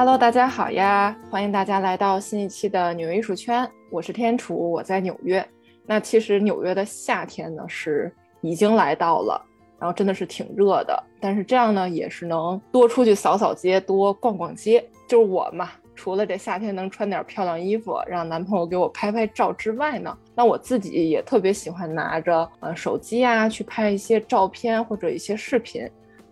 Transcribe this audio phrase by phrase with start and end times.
[0.00, 1.14] Hello，大家好呀！
[1.30, 5.46] 欢迎大家来到新一期的纽约艺术圈，我是天楚，我在纽约。
[5.84, 8.10] 那其实纽约的夏天呢是
[8.40, 9.44] 已经来到了，
[9.78, 14.82] 然后真的是挺热的，但是这样呢也是能多出去扫扫街，多逛逛街。
[15.06, 25.86] 就是我嘛，除了这夏天能穿点漂亮衣服，让男朋友给我拍拍照之外呢，那我自己也特别喜欢拿着呃手机啊去拍一些照片或者一些视频。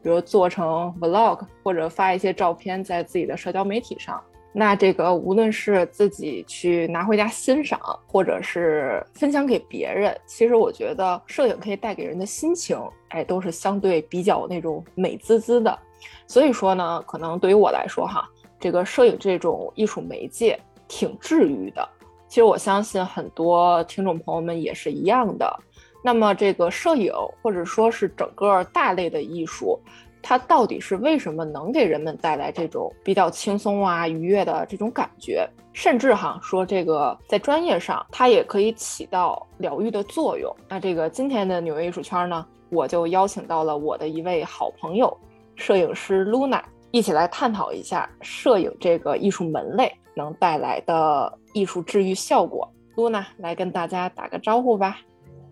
[0.09, 4.19] 比如做成 vlog，或者发一些照片在自己的社交媒体上。
[4.55, 15.79] 那这个无论是自己去拿回家欣赏，或者是分享给别人，其实我觉得摄影可以带给人的心情，哎，都是相对比较那种美滋滋的。
[16.27, 18.27] 所以说呢，可能对于我来说哈，
[18.59, 21.87] 这个摄影这种艺术媒介挺治愈的。
[22.29, 25.55] 其实我相信很多听众朋友们也是一样的。
[26.03, 27.13] 那么，这个摄影
[27.43, 29.79] 或者说是整个大类的艺术，
[30.23, 35.49] 它到底是为什么能给人们带来这种比较轻松啊、愉悦的这种感觉？
[35.73, 40.55] 甚至哈说这个在专业上，它也可以起到疗愈的作用。
[40.69, 45.17] 那这个今天的纽约艺术圈呢，我就邀请到了我的一位好朋友，
[45.57, 52.69] 摄影师 Luna，一起来探讨一下摄影这个艺术门类能带来的艺术治愈效果。
[52.97, 54.99] Luna 来跟大家打个招呼吧。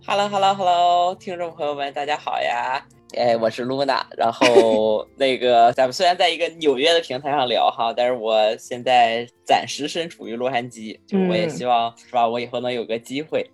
[0.05, 2.85] Hello，Hello，Hello，听众朋友们，大家好呀！
[3.17, 4.03] 哎，我是 Luna。
[4.17, 13.49] 然后 那个，咱们虽然在一个纽约的平台上聊哈，但是我现在暂时身处于洛杉矶，就我也希望是吧，我以后能有个机会。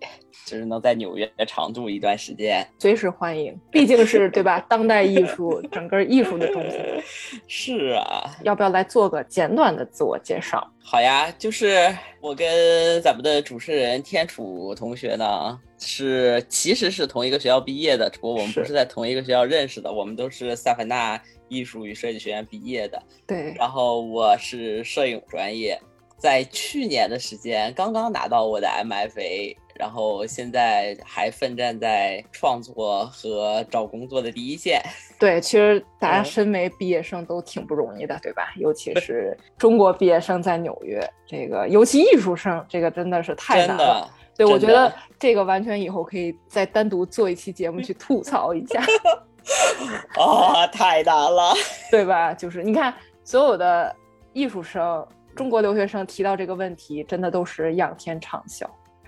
[0.45, 3.57] 就是能在纽约长住一段时间， 随时欢迎。
[3.71, 4.59] 毕竟是对吧？
[4.69, 6.79] 当代艺术，整个艺术的中心。
[7.47, 10.65] 是啊，要不要来做个简短的自我介绍？
[10.81, 19.91] 好呀，就是我跟咱们的主持人天楚同学呢，是其实是同一个学校毕业的，只不过我们不是在同一个学校认识的。
[19.91, 23.01] 我们都是萨凡纳艺术与设计学院毕业的。
[23.25, 23.53] 对。
[23.57, 25.79] 然后我是摄影专业，
[26.17, 29.55] 在去年的时间刚刚拿到我的 MFA。
[29.75, 34.81] 然后现在还奋战在创作和找工作的第一线。
[35.19, 38.53] 对，其实大家身为毕业生都挺不容易的，对吧？
[38.57, 44.09] 尤其是中国毕业生在纽约，这个尤其艺术生，这个真的是太难了。
[44.35, 48.81] 对，我觉得这个完全以后可以再单独做一期节目去吐槽一下。
[50.19, 51.53] 啊，太难了，
[51.91, 52.33] 对吧？
[52.33, 53.95] 就是你看，所有的
[54.31, 58.65] 艺术生、中国留学生提到这个问题，真的都是仰天长啸。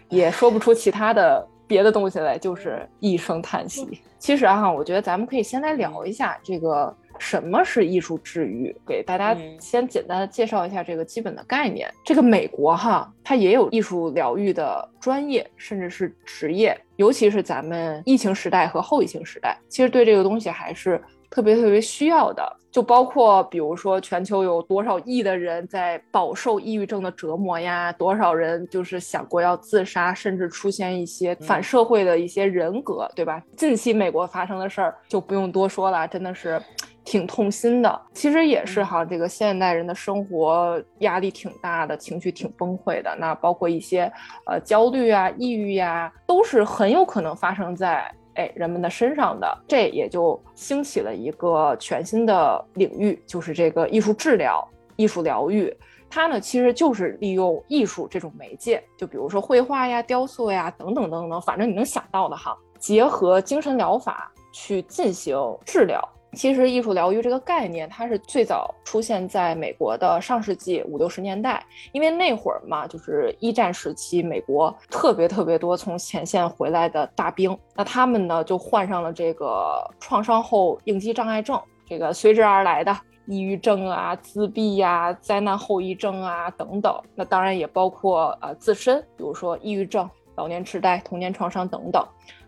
[0.09, 4.01] 也说不出其他的别的东西来，就是一声叹息。
[4.19, 11.91] 其实啊，我觉得咱们可以先来聊一下这个什么是艺术治愈，给大家先简单的介绍一下这个基本的概念。
[12.03, 21.01] 这个美国哈，它也有艺术疗愈的专业，甚至是职业，尤其是咱们疫情时代和后疫情时代，其实对这个东西还是。
[21.35, 22.41] 特别特别需要的，
[22.71, 27.91] 就包括比如说，全球有多少亿的人在饱受抑郁症的折磨呀？
[27.91, 33.43] 多少人就是想过要自杀，甚至出现一些反社会的一些人格，对吧？
[33.57, 36.57] 近期美国发生的事儿就不用多说了，真的是
[37.03, 38.01] 挺痛心的。
[38.13, 43.13] 其实也是哈，这个现代人的生活压力挺大的，情绪挺崩溃的。
[43.19, 44.09] 那包括一些
[44.47, 48.09] 呃焦虑啊、抑郁呀，都是很有可能发生在。
[48.35, 54.65] 哎，人们的身上的这也就兴起了一个全新的领域，就是这个艺术治疗、
[54.95, 55.75] 艺术疗愈。
[56.09, 65.35] 它呢，其实就是利用艺术这种媒介，就比如说绘画呀、雕塑呀等等等等，反正你能想到的哈，结合精神疗法去进行
[65.65, 66.01] 治疗。
[66.35, 71.63] 其实艺术疗愈这个概念，它是最早出现在美国的上世纪五六十年代，
[71.93, 82.95] 因为那会儿嘛，就是一战时期，美国特别特别多从前线回来的大兵，那他们呢就患上了这个创伤后应激障碍症，这个随之而来的
[83.25, 92.05] 抑郁症啊、自闭呀、灾难后遗症啊等等，那当然也包括呃自身，比如说抑郁症、老年痴呆、童年创伤等等。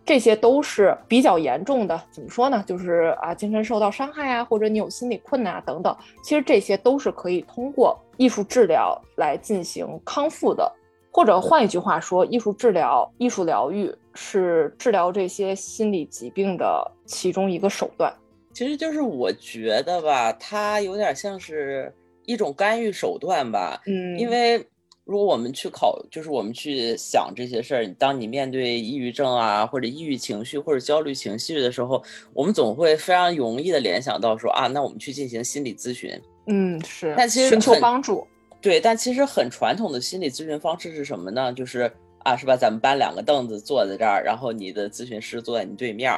[0.08, 2.64] 这些都是比较严重的，怎么说呢？
[2.66, 5.94] 就是啊，精神受到伤害啊，或者你有心理困难啊等等。
[6.24, 10.72] 其实这些都是可以通过艺术治疗来进行康复的，
[11.12, 18.14] 或者换一句话说，艺术治疗、艺术疗愈是治疗这些心理疾病的其中一个手段。
[18.54, 21.94] 其实就是我觉得吧，它有点像是
[22.26, 23.82] 一种干预手段吧。
[23.86, 24.66] 嗯，因为。
[25.08, 36.12] 如果我们去考，就是我们去想这些事儿，当你面对抑郁症啊，或者抑郁情绪或者焦虑情绪的时候，我们总会非常容易的联想到说啊，那我们去进行心理咨询。
[36.48, 37.14] 嗯，是。
[37.18, 38.28] 但其实寻求帮助。
[38.62, 41.54] 对，但其实很传统的心理咨询方式是什么呢？
[41.54, 41.90] 就是
[42.26, 42.58] 啊，是吧？
[42.58, 46.12] 咱们搬两个凳子坐在这儿，然后你的咨询师坐在你对面，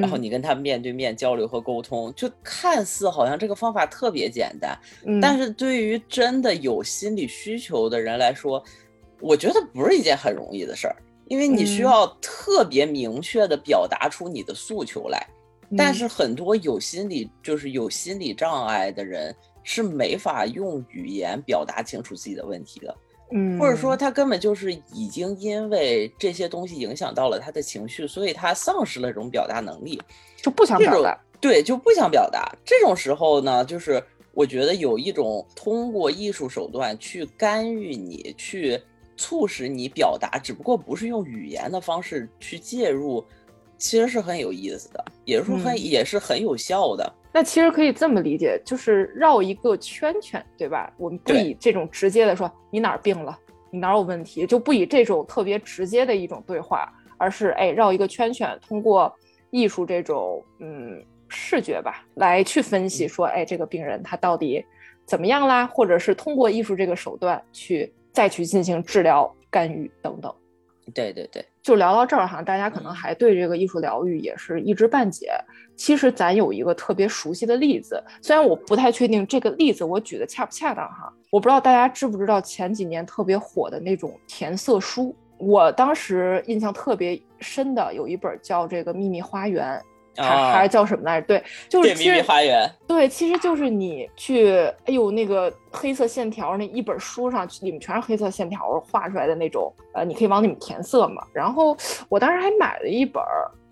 [0.00, 4.76] 然后你跟他面对面交流和沟通，就看似好像这个方法特别简单，
[5.22, 8.62] 但是对于真的有心理需求的人来说，
[9.20, 10.96] 我觉得不是一件很容易的事儿，
[11.28, 15.24] 因为你需要特别明确的表达出你的诉求来。
[15.76, 22.94] 但是很多有心理就是有心理障碍的人是没法用语言表达清楚自己的问题的。
[23.36, 30.00] 嗯，或者说他根本就是已经因为这些东西影响到了他的情绪，所以他丧失了这种表达能力，
[30.40, 31.18] 就不想表达。
[31.40, 32.56] 对，就不想表达。
[32.64, 34.02] 这种时候呢，就是
[34.32, 38.80] 我觉得有一种通过艺术手段去干预你，去
[39.16, 43.22] 促使你表达，只不过不是用语言的方式去介入，
[43.76, 47.12] 其实是很有意思的，也是说很也是很有效的。
[47.36, 50.88] 那其实可以这么理解，就是绕一个圈圈，对吧？
[50.96, 53.36] 我们不以这种直接的说你哪儿病了，
[53.72, 56.88] 你哪儿有问题，就不以这种特别直接的一种对话，
[57.18, 59.12] 而是哎绕一个圈圈，通过
[59.50, 64.64] 艺术这种嗯视觉吧，来去分析说哎这个病人他到底
[65.04, 70.32] 怎么样啦，或者是通过艺术这个手段去再去进行治疗干预等等。
[70.94, 75.32] 对对对，就聊到这儿哈，大家可能还对这个艺术疗愈也是一知半解。
[75.76, 85.16] 其实咱有一个特别熟悉的例子，虽然我不太确定这个例子我举的恰不恰当哈，我不知道大家知不知道前几年特别火的那种填色书。
[85.38, 89.66] 我当时印象特别深的有一本叫这个《秘密花园》。
[90.16, 91.26] 还还是叫什么来着？
[91.26, 92.70] 对，就是其实花园。
[92.86, 94.50] 对，其实就是你去，
[94.84, 101.22] 哎呦，那个黑色线条那一本书上，里面全是黑色线条画出来的那种，呃，你可以往里面填色嘛。
[101.32, 101.76] 然后
[102.08, 103.22] 我当时还买了一本，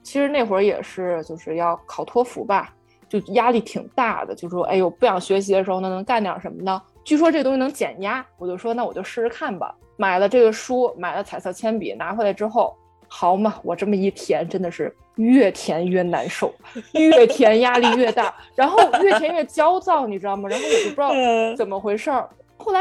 [0.02, 2.74] 其实那会儿也是就是要考托福吧，
[3.08, 6.80] 就压力挺大的，就说，哎呦，不想学习的时候呢，能干点什么呢？
[7.04, 9.74] 据说这东西能减压，我就说那我就试试看吧。
[9.96, 12.76] 买了这个书，买了彩色铅笔，拿回来之后。
[13.14, 16.54] 好嘛，我这么一填，真的是越填越难受，
[16.92, 20.48] 越填压力越大，然后越填越焦躁，你知道吗？
[20.48, 22.28] 然后我就不知道怎么回事儿。
[22.56, 22.80] 后来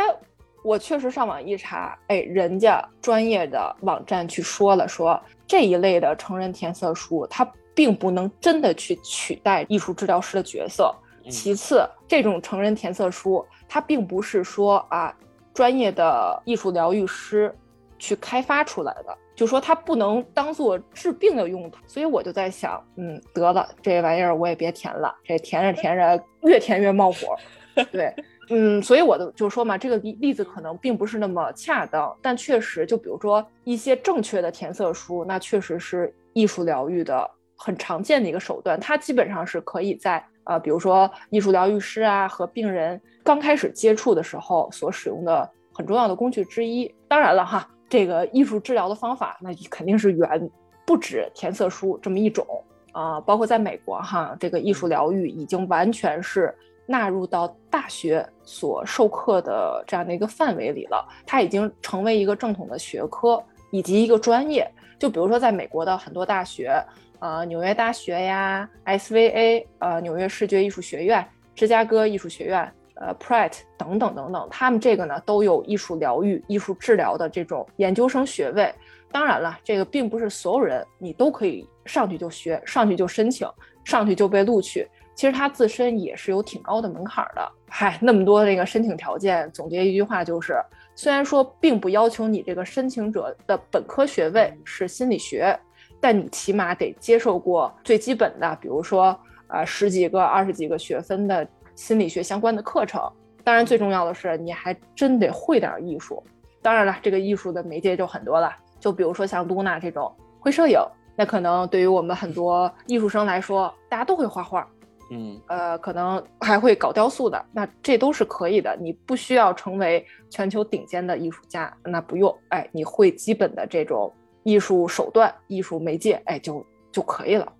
[0.64, 10.94] 我确实上网一查，哎，人家专业的网站去说了，说这一类的成人填色书，它并不能真的去取代艺术治疗师的角色。
[11.30, 15.14] 其次，这种成人填色书，它并不是说啊，
[15.54, 17.54] 专业的艺术疗愈师
[18.02, 19.18] 去开发出来的。
[19.34, 27.36] 就说它不能当做治病的用途，所以我就在想，嗯，得了，这玩意儿我也别填了，这填着填着越填越冒火。
[27.92, 28.14] 对，
[28.50, 46.94] 嗯，所以我的就说嘛，这个例例子可能并不是那么恰当，但确实，就比如说一些正确的填色书，那确实是艺术疗愈的很常见的一个手段，它基本上是可以在呃，比如说艺术疗愈师啊和病人刚开始接触的时候所使用的很重要的工具之一。
[47.08, 47.68] 当然了哈。
[47.92, 50.50] 这个艺术治疗的方法，那肯定是远
[50.86, 52.48] 不止填色书这么一种
[52.94, 53.20] 啊。
[53.20, 56.56] 包括在美国哈，这个艺术疗愈已经完全是
[56.86, 61.06] 纳入到大学所授课的这样的一个范围里了。
[61.26, 64.66] 它已经成为一个正统的学科以及一个专业。
[64.98, 66.82] 就比如说，在美国的很多大学，
[67.20, 72.72] 呃，纽约大学呀，SVA，呃，纽约视觉艺术学院，芝加哥艺术学院。
[73.04, 78.72] 呃，Pratt 等等等等，他们这个呢都有艺术疗愈、艺术治疗的这种研究生学位。
[79.12, 83.50] 当然了，这个并不是所有人你都可以上去就学，上去就申请，
[83.84, 84.88] 上去就被录取。
[85.16, 87.52] 其实它自身也是有挺高的门槛的。
[87.68, 90.64] 嗨，那么多那个申请条件，总结一句话就是：
[90.96, 95.60] 虽然说并不要求你这个申请者的本科学位是心理学，
[96.00, 101.48] 但你起码得接受过最基本的，比如说呃十几个、二十几个学分的。
[101.76, 103.02] 心理学相关的课程，
[103.44, 106.24] 当然最重要的是你还真得会点艺术。
[106.62, 110.80] 当然了，这个艺术的媒介就很多了，就比如说像露娜这种会摄影，
[111.16, 114.68] 那可能对于我们很多艺术生来说，大家都会画画，
[115.10, 118.78] 嗯，呃，可能还会搞雕塑的，那这都是可以的。
[118.80, 124.14] 你不需要成为全球顶尖的艺术家，那不用，哎，你会基本的这种
[124.44, 127.52] 艺术手段、艺术媒介，哎，就就可以了。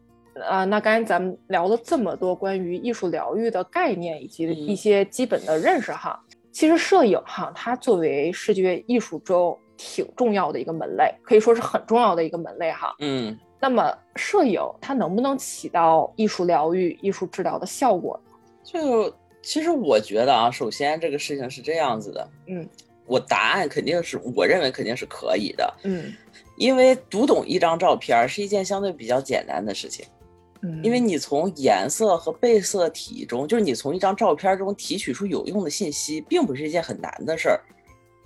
[0.50, 6.20] 呃，那刚才咱们聊了这么多关于艺术疗愈的概念以及一些基本的认识哈，
[6.52, 12.96] 其实摄影哈，它作为视觉艺术中挺重要的一个门类，可以说是很重要的一个门类哈。
[13.00, 18.32] 嗯，那么摄影它能不能起到艺术疗愈、艺术治疗的效果呢？
[18.64, 22.68] 就其实我觉得啊，首先这个事情是这样子的，嗯，
[23.06, 26.14] 我答案肯定是我认为肯定是可以的，嗯，
[26.58, 30.06] 因为读懂一张照片是一件相对比较简单的事情。
[30.84, 37.60] 因为你从颜色和被色体中，就是你从一张照片中提取出有用的信息，并不是一件很难的事儿。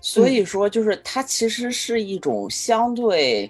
[0.02, 3.50] 所以说，就是它其实是一种相对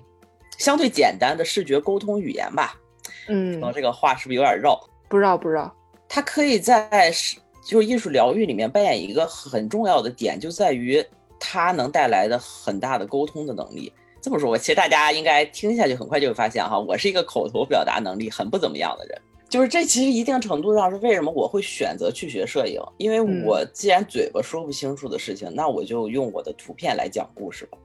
[0.58, 2.80] 相对简单的视觉沟通语言吧。
[3.28, 4.80] 嗯，这个话是不是有点绕？
[5.10, 5.74] 不绕不绕。
[6.08, 11.04] 它可以在是就是艺术疗愈里面扮演一个很重要的点，就在于
[11.40, 13.92] 它能带来的很大的沟通的能力。
[14.26, 19.22] 这么说，我其实大家应该听下去，很快就会发现哈，我是一个口头表达能力很不怎么样的人。
[19.48, 27.78] 就是这其实一定程度上是为什么我会选择去学摄影，因为我既然嘴巴说不清楚的事情，那我就用我的图片来讲故事吧。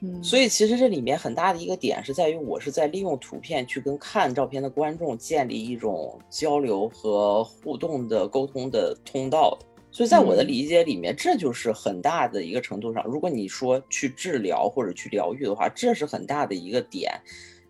[0.00, 9.66] 嗯，所以其实这里面很大的一个点是在于，我是在利用图片去跟看照片的观众建立一种交流和互动的沟通的通道的。
[9.94, 17.12] 所以在我的理解里面，这就是很大的一个程度上，如果你说去治疗或者去疗愈的话，这是很大的一个点，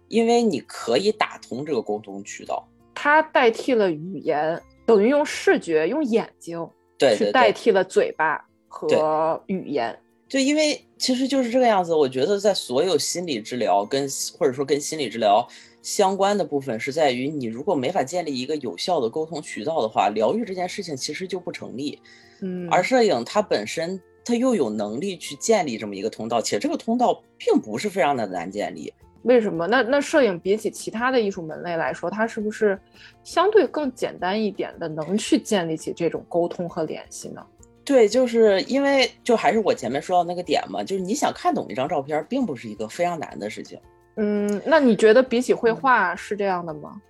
[0.08, 2.66] 因为你可以打通这个沟通渠道。
[2.94, 6.66] 它代替了语言，等于用视觉、用眼睛
[6.96, 9.94] 对去代替了嘴巴和语言。
[10.26, 11.94] 对因为其实就是这个样子。
[11.94, 15.46] 我觉得在所有心理治疗跟或者说跟心理治疗
[15.84, 22.00] 相关的部分，是在于你如果没法建立一个有效的沟通渠道的话，疗愈这件事情其实就不成立。
[22.40, 28.90] 嗯，而摄影它本身它又有能力去建立这么一个通道，且这个通道并不是非常的难建立。
[29.24, 29.66] 为什么？
[29.66, 32.80] 那那摄影比起其他的艺术门类来说，它是不是
[33.22, 37.44] 相对更简单一点的，能去建立起这种沟通和联系呢？
[37.84, 43.78] 对，就是因为就还是我前面说到那个点嘛，就是你想看懂一张照片，并不是一个非常难的事情。
[44.16, 47.00] 嗯，那你觉得比起绘画是这样的吗？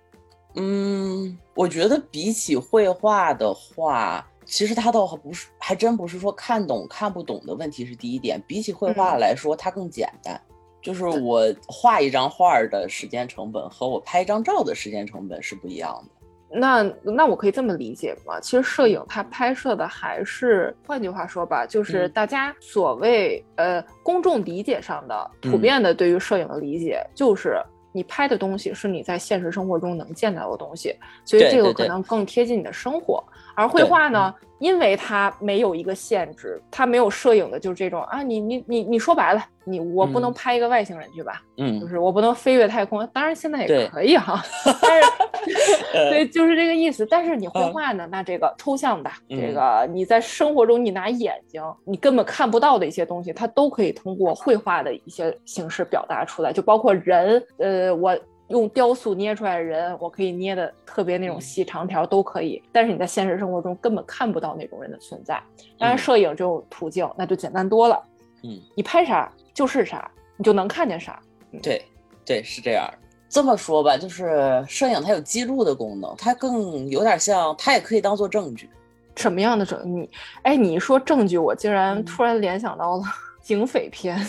[0.55, 8.41] 嗯，我觉得比起绘画的话，其实它倒不是，还真不是说看懂看不懂的问题是第一点。
[8.47, 10.39] 比起绘画来说，它更简单。
[10.81, 16.14] 就是我画一张画的时间成本和我拍一张照的时间成本是不一样的。
[16.55, 18.39] 那那我可以这么理解吗？
[18.39, 30.95] 其实摄影它拍摄的还是，换句话说吧，就是大家所谓呃公众理解上的普遍的对于摄影的理解，就是你拍的东西是你在现实生活中能见到的东西，
[31.25, 33.23] 所以这个可能更贴近你的生活。
[33.55, 34.33] 而绘画呢？
[34.59, 41.41] 因为它没有一个限制，它没有摄影的，就是这种啊，你你你你说白了，你我不能拍一个外星人去吧？
[41.57, 44.41] 嗯，就是我不能飞越太空，当然现在也可以哈，
[44.81, 45.09] 但是
[46.09, 47.05] 对，就是这个意思。
[47.05, 58.17] 但是你绘画呢，那这个抽象的，这个你在生活中你拿眼睛你根本看不到的一些东西，它都可以通过绘画的一些形式表达出来，就包括人，呃，我。
[58.49, 65.41] 用雕塑捏出来的人，我可以捏的特别那种细长条都可以，但是你在现实生活中根本看不到那种人的存在。
[65.79, 67.99] 当然，摄影这种途径那就简单多了。
[68.43, 71.19] 嗯，你拍啥就是啥，你就能看见啥。
[71.63, 71.83] 对，
[72.23, 72.87] 对，是这样。
[73.35, 78.69] 这么说吧，就是摄影它有记录的功能，它更有点像，它也可以当做证据。
[79.17, 79.77] 什么样的证？
[79.83, 80.09] 你，
[80.43, 83.03] 哎，你一说证据，我竟然突然联想到了
[83.43, 84.25] 警匪片。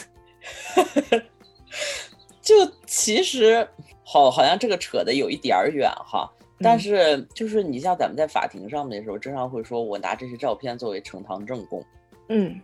[2.43, 2.53] 就
[2.85, 3.65] 其实。
[4.03, 11.85] 好，好像这个扯的有一点儿远哈，但是就是你像咱们在法庭上面的时候，经常会说我拿这些照片作为呈堂证供，
[12.29, 12.61] 嗯，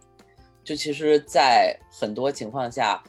[0.64, 3.00] 就其实，在很多情况下，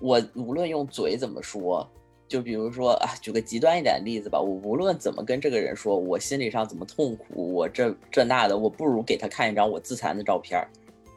[0.00, 1.88] 我无论用嘴怎么说，
[2.32, 10.66] 就比如说啊，举个极端一点的例子吧，我无论怎么跟这个人说，我心理上怎么痛苦，我这这那的，我不如给他看一张我自残的照片，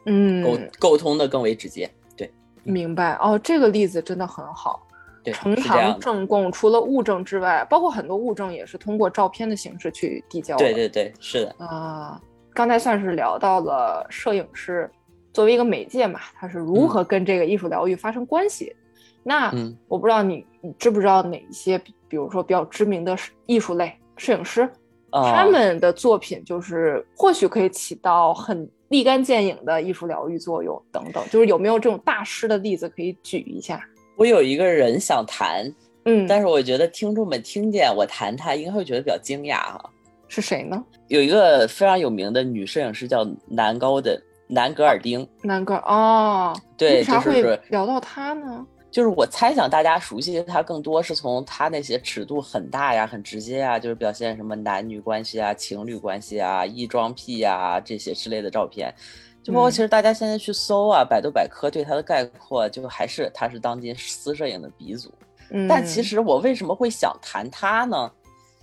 [0.05, 2.29] 嗯，沟沟通的更为直接，对，
[2.63, 4.81] 明白哦，这个例子真的很好。
[5.33, 10.63] 呈堂证供，除了物证之外，包括很多物证也是通过照片的形式去递交的。
[10.65, 12.21] 对对对，是的啊。
[12.53, 14.91] 刚才算是聊到了摄影师
[15.31, 18.75] 作为一个媒介嘛，他是如何跟这个艺术疗愈发生关系。
[19.27, 19.51] 那
[19.87, 23.17] 我不知道你你知不知道哪一些，比如说比较知名的
[23.47, 24.69] 艺术类摄影师，
[25.11, 31.23] 他们的作品就是或许可以起到很立竿见影的艺术疗愈作用等等。
[31.31, 33.83] 就是有没有这种大师的例子可以举一下？
[34.15, 35.65] 我有一个人想谈，
[36.05, 39.89] 嗯，但是我觉得听众们听见我谈他，应该会觉得比较惊讶哈。
[40.27, 40.83] 是谁呢？
[41.07, 45.27] 有一个非常有名的女摄影师叫南高的南格尔丁。
[45.41, 48.65] 南格尔哦，对，为啥会聊到她呢？
[48.95, 58.95] 就是我猜想大家熟悉他更多是从他那些尺度很大呀、很直接呀，就是表现什么男女关系啊、情侣关系啊、异装癖呀这些之类的照片。
[59.43, 65.13] 就包括其实大家现在去搜啊，百度百科对他的概括，就还是他是当今私摄影的鼻祖。
[65.49, 68.09] 嗯，但其实我为什么会想谈他呢？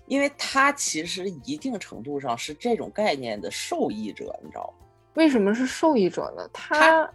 [0.07, 4.87] 因为他其实一定程度上是这种概念的受益者，你知道吗？
[5.12, 6.49] 为什么是受益者呢？
[6.55, 7.12] 他他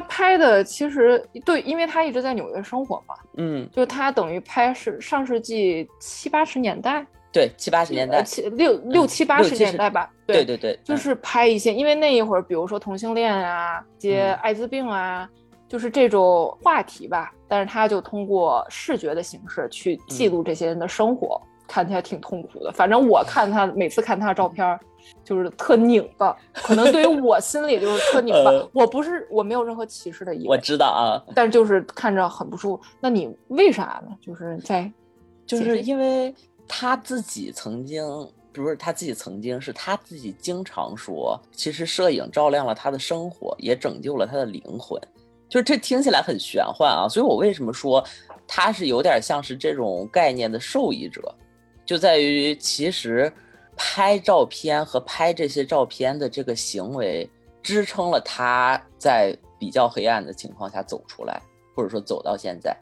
[0.00, 3.14] 拍的其实对，因为他一直在纽约生活嘛。
[3.36, 7.06] 嗯，就他等于拍是上世纪七八十年代。
[7.32, 10.10] 对七八十年代，七六六七八十年代吧。
[10.26, 15.28] 对对对，就是拍一些，因为那一会儿，比如说同性恋啊，接艾滋病啊，
[15.68, 17.32] 就是这种话题吧。
[17.48, 21.40] 但是他就通过视觉的形式去记录这些人的生活。
[21.68, 22.70] 看起来挺痛苦的。
[22.72, 24.78] 反正我看他每次看他的照片，
[25.24, 28.50] 就是特拧巴，可能对于我心里就是特拧巴。
[28.72, 32.82] 我不是我没有任何歧视的意思，我知道啊，但是就是看着很不舒服。
[33.00, 34.16] 那你为啥呢？
[34.20, 34.90] 就是在，
[35.46, 36.34] 就是因为
[36.66, 38.04] 他自己曾经。
[38.54, 45.00] 不是他自己曾经，是他自己经常说，其实摄影照亮了他的生活，也拯救了他的灵魂。
[45.48, 48.04] 就是这听起来很玄幻啊，所以我为什么说
[48.46, 51.34] 他是有点像是这种概念的受益者，
[51.86, 53.32] 就在于其实
[53.84, 57.28] 拍照片和拍这些照片的这个行为，
[57.64, 61.42] 支撑了他在比较黑暗的情况下走出来，
[61.74, 62.76] 或者说走到现在。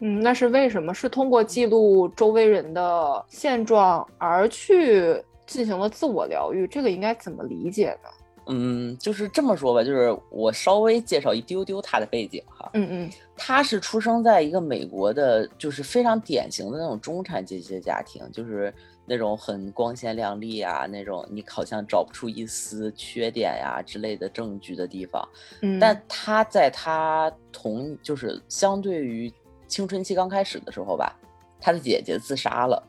[0.00, 0.92] 嗯，那是为什么？
[0.92, 5.14] 是通过记录周围人的现状而去
[5.46, 6.66] 进行了自我疗愈？
[6.66, 8.10] 这个应该怎么理解呢？
[8.48, 12.68] 嗯，就是这么说吧，就是我稍微介绍一丢丢他的背景哈。
[12.74, 18.74] 嗯嗯，他是出生在一个美国的，就是非常典型的那种中产阶级的家庭，就是
[19.06, 25.26] 那种很光鲜亮丽啊，那种你好像找不出一丝缺点呀之类的证据的地方。
[25.62, 29.32] 嗯，但他在他同就是相对于。
[29.68, 31.12] 青春期刚开始的时候吧，
[31.60, 32.80] 他的姐姐自杀了，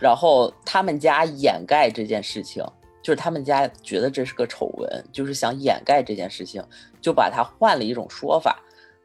[0.00, 2.64] 然后他们家掩盖这件事情，
[3.02, 6.64] 就是他们家觉得这是个丑闻，就是想掩盖这件事情，
[7.02, 8.58] 就把他换了一种说法，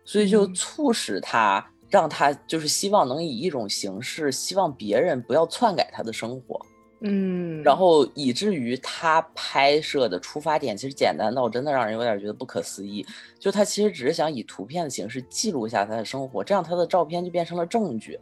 [0.05, 6.59] 所以就促使他让他就是希望能以一种形式，希望别人不要篡改他的生活。
[7.01, 13.05] 嗯，然后以至于他拍摄的出发点其实简单到真的让人有点觉得不可思议，
[13.37, 18.19] 就他其实只是想以图片的形式记录下他的生活，这样他的照片就变成了证据，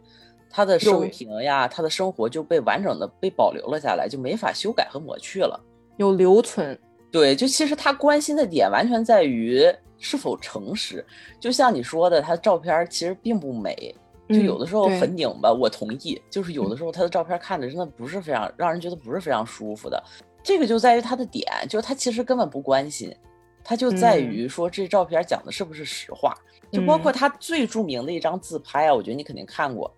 [0.50, 5.58] 他的生平呀，他的生活就被完整的被保留了下来，就没法修改和抹去了，
[5.96, 6.78] 有留存。
[7.10, 9.64] 对，就其实他关心的点完全在于
[10.02, 11.02] 是否诚实，
[11.40, 13.94] 就像你说的，他照片其实并不美。
[14.28, 16.20] 就有的时候很拧巴，我同意。
[16.30, 20.02] 就是有的时候他的照片看着真的不是非常让人觉得不是非常舒服的。
[20.42, 23.14] 这个就在于他的点，就是他其实根本不关心，
[23.62, 26.34] 他就在于说这照片讲的是不是实话。
[26.70, 29.92] 就包括他最著名的一张自拍啊，我觉得你肯定看过。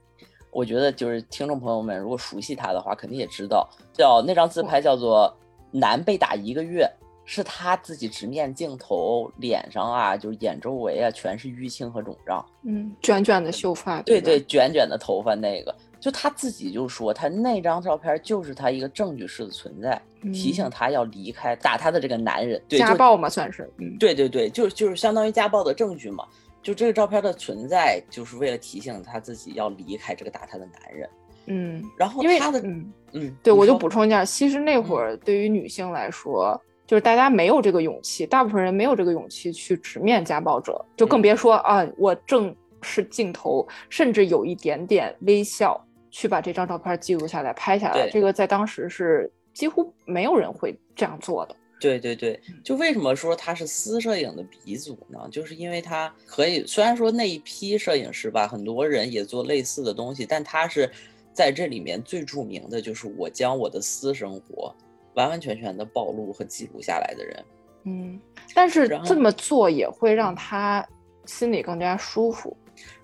[0.51, 5.33] 我觉得就是听众朋友们如果熟悉他的话，肯定也知道，叫那张自拍叫做
[5.71, 6.91] “男被打一个月”。
[7.27, 12.45] 是他自己直面镜头，脸上啊，就是眼周围啊，全是淤青和肿胀。
[12.65, 19.99] 嗯，卷卷的秀发，对对，卷卷的头发那个，就他自己就说，他那张照片就是他一个证据式的存在，
[20.35, 22.61] 提醒他要离开打他的这个男人。
[22.69, 23.71] 家暴嘛，算是。
[23.79, 26.27] 嗯，对对对，就就是相当于家暴的证据嘛。
[26.63, 31.09] 就这个照片的存在，就是为了提醒他自己要离开这个打他的男人。
[31.47, 36.61] 嗯，然后他的嗯嗯，对我就补充一下，其实那会儿对于女性来说。
[36.87, 48.09] 就是大家没有这个勇气，大部分人没有这个勇气去直面家暴者，就更别说啊，我正视镜头，甚至有一点点微笑，去把这张照片记录下来、拍下来。
[48.11, 51.57] 这个在当时是几乎没有人会这样做的。
[51.81, 55.19] 对对对，就为什么说他是私摄影的鼻祖呢？
[55.31, 60.91] 就是因为他可以，虽然说那一批摄影师吧，很多人也做类似的东西，但他是
[61.33, 64.75] 在这里面最著名的就是我将我的私生活。
[65.15, 67.45] 完完全全的暴露和记录下来的人，
[67.85, 68.21] 嗯，
[68.55, 70.87] 但是这么做也会让他
[71.25, 72.57] 心里更加舒服。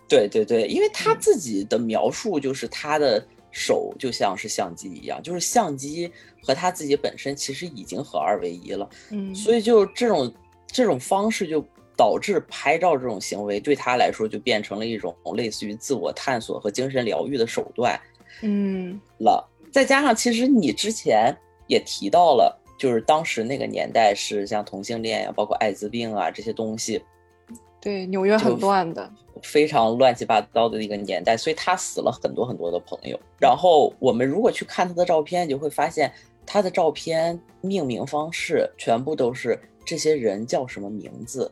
[0.08, 6.10] 对对对，因为他自己的描述就是他的手就像是相机一样，就是相机
[6.42, 8.88] 和他自己本身其实已经合二为一了。
[9.10, 10.34] 嗯，所以就这种
[10.66, 11.64] 这种方式就
[11.96, 18.00] 导致拍照这种行为对他来说就变成了一种类似于自我探索和精神疗愈的手段。
[18.42, 21.32] 嗯，了，再加上其实你之前。
[21.70, 27.00] 也提到了，就是当时那个年代是像同性恋呀，包括艾滋病啊这些东西，
[27.80, 29.08] 对纽约很乱的，
[29.40, 33.16] 非常乱七八糟的一个年代，所以他死了很多很多的朋友。
[33.38, 36.12] 然后我们如果去看他的照片，就会发现
[36.44, 41.50] 他的照片命名方式全部都是这些人叫什么名字。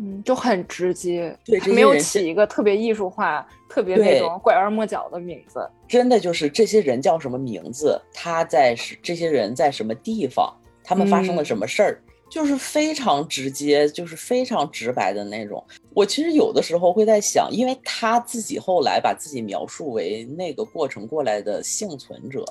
[0.00, 5.68] 嗯，就很直接，对，没有起一个特别艺术化、特别那种拐弯抹角的名字。
[5.88, 15.64] 真的就是这些人叫什么名字，他在是这些人在什么地方，他们发生了什么事儿，就是非常直接，就是非常直白的那种。
[15.94, 22.44] 我其实有的时候会在想，因为他自己后来把自己描述为那个过程过来的幸存者。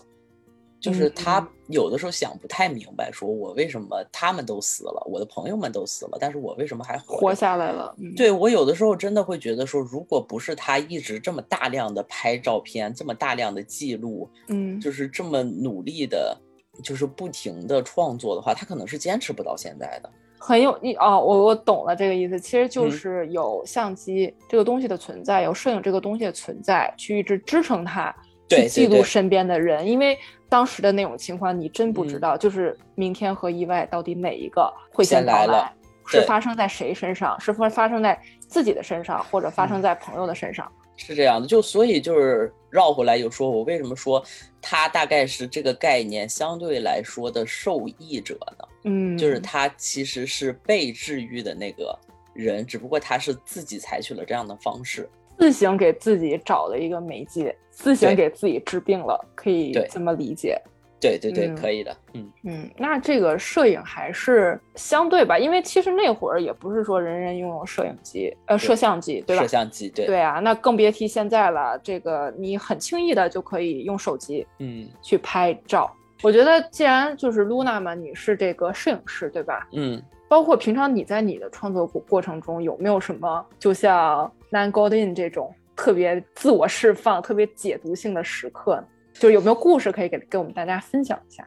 [0.80, 7.96] 就是他有的时候想不太明白，说我为什么他们都死了，我的朋友们都死了，但是我为什么还活下来了？
[8.16, 16.38] 对我有的时候真的会觉得说，如果不是他一直这么大量的拍照片，这么大量的记录，嗯，就是这么努力的，
[16.84, 20.10] 就是不停的创作的话，他可能是坚持不到现在的。
[20.40, 28.16] 很有意哦，我我懂了这个意思，其实就是有相机这个东西的存在，有摄影这个东西的存在，去一直支撑他。
[28.50, 30.18] 去记录身边的人，因为
[30.50, 35.74] 当时的那种情况你真不知道，嗯、就是明天和意外到底哪一个会先到来，
[36.06, 37.40] 是发生在谁身上？
[37.40, 40.72] 是发发生在自己的身上，或者发生在朋友的身上？
[40.96, 44.24] 是这样的，就所以就是绕回来就说，我为什么说
[44.62, 48.68] 他大概是这个概念相对来说的受益者呢？
[48.86, 51.98] 嗯，就是他其实是被治愈的那个
[52.34, 55.08] 人，只不过他是自己采取了这样的方式，
[55.38, 60.60] 自行给自己找了一个媒介，自行给自己治病了，可以这么理解。
[61.00, 69.44] 对对对，嗯、可以的，嗯嗯，那这个摄影还是相对吧，因为其实那会儿也不是说人人拥有摄影机，呃，摄像机，对吧？
[69.44, 71.80] 摄像机，对对啊，那更别提现在了。
[71.84, 75.96] 这个你很轻易的就可以用手机，嗯，去拍照。
[76.24, 79.68] 我觉得既然就是 Luna 嘛，你是这个摄影师，对吧？
[79.74, 88.84] 嗯，包括平常你在你的创作过过程中有没有什么，就像 Nan Goldin 这种特别自我释放、特别解读性的时刻？
[89.14, 91.46] 就有没有故事可以给给我们大家分享一下？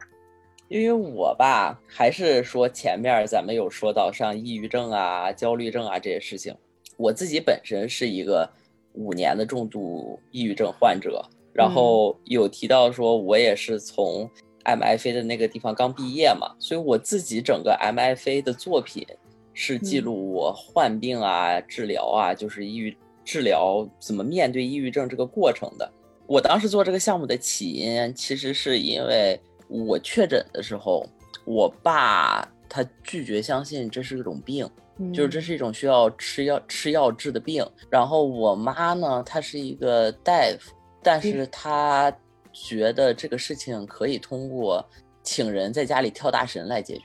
[0.69, 6.55] 因为我吧，还是说前面咱们有说到像抑郁症啊、焦虑症啊这些事情，
[6.95, 8.49] 我自己本身是一个
[8.93, 11.21] 五年的重度抑郁症患者，
[11.53, 14.29] 然后有提到说我也是从
[14.63, 19.05] MFA 的那个地方刚毕业嘛，所以我自己整个 MFA 的作品
[19.53, 25.91] 是记录我患病啊、治疗啊，就是抑郁治疗怎么面对抑郁症这个过程的。
[26.27, 31.05] 我当时做这个项目的起因，其实是因为我确诊的时候，
[31.45, 37.65] 我爸他拒绝相信这是一种病，嗯、就是这是一种需要吃药吃药治的病。
[37.89, 42.13] 然后我妈呢，她是一个大夫，但是她
[42.53, 44.85] 觉得这个事情可以通过
[45.23, 47.03] 请人在家里跳大神来解决。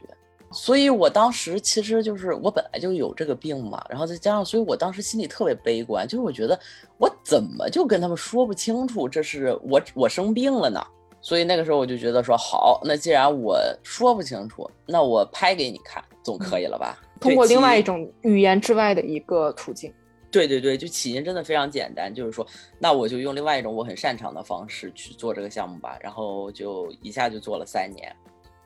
[0.52, 6.58] 所以我当时其实就是我本来就有这个病嘛，然后再加上，所以我当时心里特别悲观，就是我觉得
[6.98, 10.80] 我怎么就跟他们说不清楚这是我我生病了呢？
[11.20, 16.96] 所以那个时候我就觉得说好，那既然我说不清楚，那我拍给你看总可以了吧？
[17.20, 19.92] 通过另外一种语言之外的一个途径。
[20.30, 22.46] 对对对，就起因真的非常简单，就是说，
[22.78, 28.14] 那我就用另外一种我很擅长的方式去做这个项目吧，然后就一下就做了三年。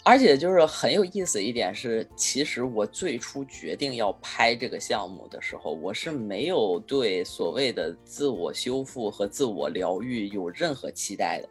[0.02, 11.48] 而且就是很有意思一点是，其实我最初决定要拍这个项目的时候，我是没有对所谓的自我修复和自我疗愈有任何期待的。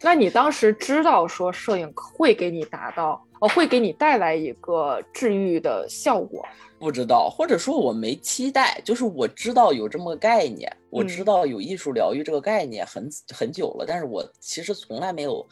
[0.00, 6.42] 那你当时知道说摄影会给你达到，呃，会给你带来一个治愈的效果？
[6.78, 15.46] 不知道，或者说我没期待，就是我知道有这么个概念，我知道有艺术疗愈这个概念很很久了，但是我其实从来没有。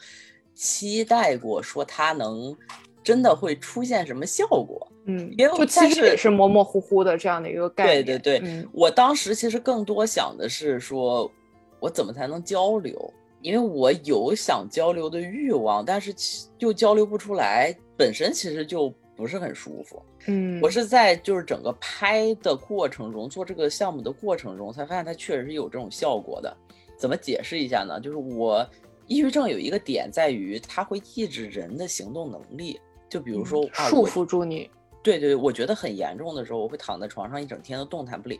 [0.59, 2.53] 期待过说它能
[3.01, 8.05] 真的会出现什么效果，嗯，因为就其实也是模模糊糊的这样的一个概念。
[8.05, 11.31] 对对对，嗯、我当时其实更多想的是说，
[11.79, 13.13] 我怎么才能交流？
[13.41, 16.13] 因为我有想交流的欲望，但是
[16.57, 20.03] 又交流不出来，本身其实就不是很舒服。
[20.27, 26.53] 嗯，我是在就是整个拍的过程中，做这个项目的过程中，才发现它确实是有这种效果的。
[26.97, 27.97] 怎么解释一下呢？
[27.97, 28.69] 就是我。
[29.09, 32.79] 抑郁症有一个点在于，它会抑制人的行动能力。
[33.09, 34.69] 就比如说，嗯、束缚住你。
[35.01, 38.37] 对对，我觉得很严重的时候，我会躺在床上一整天都动弹不了。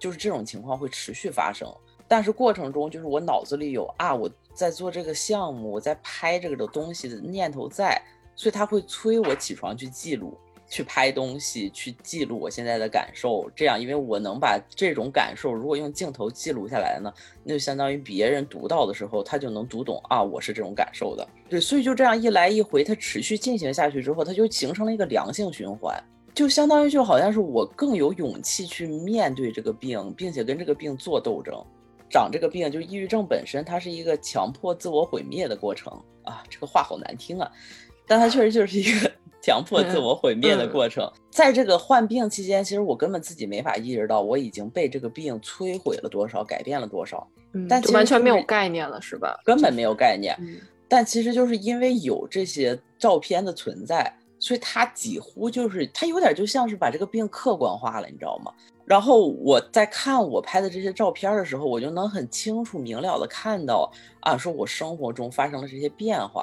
[0.00, 1.72] 就是这种情况会持续发生。
[2.08, 8.02] 但是过程中，就是我脑子里有啊，我在做这个项目，我在拍这个的东西的念头在，
[8.34, 10.36] 所以它会催我起床去记录。
[10.70, 21.28] 去拍东西，去记录我现在的感受，这样，因为我能把这种感受，如果用镜头记录下来呢，那就相当于别人读到的时候，他就能读懂啊，我是这种感受的。
[21.48, 26.00] 对，所以就这样一来一回，它持续进行下去之后，它就形成了一个良性循环，
[26.32, 31.52] 就相当于就好像是我更有勇气去面对这个病，并且跟这个病做斗争。
[32.08, 37.50] 长这个病，就抑郁症本身，它是一个强迫自我毁灭的过程啊，这个话好难听啊，
[38.06, 39.10] 但它确实就是一个。
[39.42, 49.40] 强迫自我毁灭的过程，嗯、在这个患病期间，其实我根本自己没法意识到我已经被这个病摧毁了多少，改变了多少，嗯、但完全没有概念了，是吧？
[49.44, 50.36] 根本没有概念。
[50.40, 58.52] 嗯、但其实就是因为有这些照片的存在，所以它几乎就是它有点就像是把这个病客观化了，你知道吗？
[58.84, 66.42] 然后我在看我拍的这些照片的时候，我就能很清楚明了的看到啊，说我生活中发生了这些变化，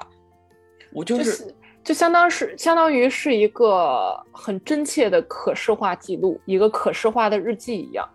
[0.92, 1.54] 我就是。
[1.88, 8.06] 就相当是相当于是一个很真切的可视化记录，一个可视化的日记一样。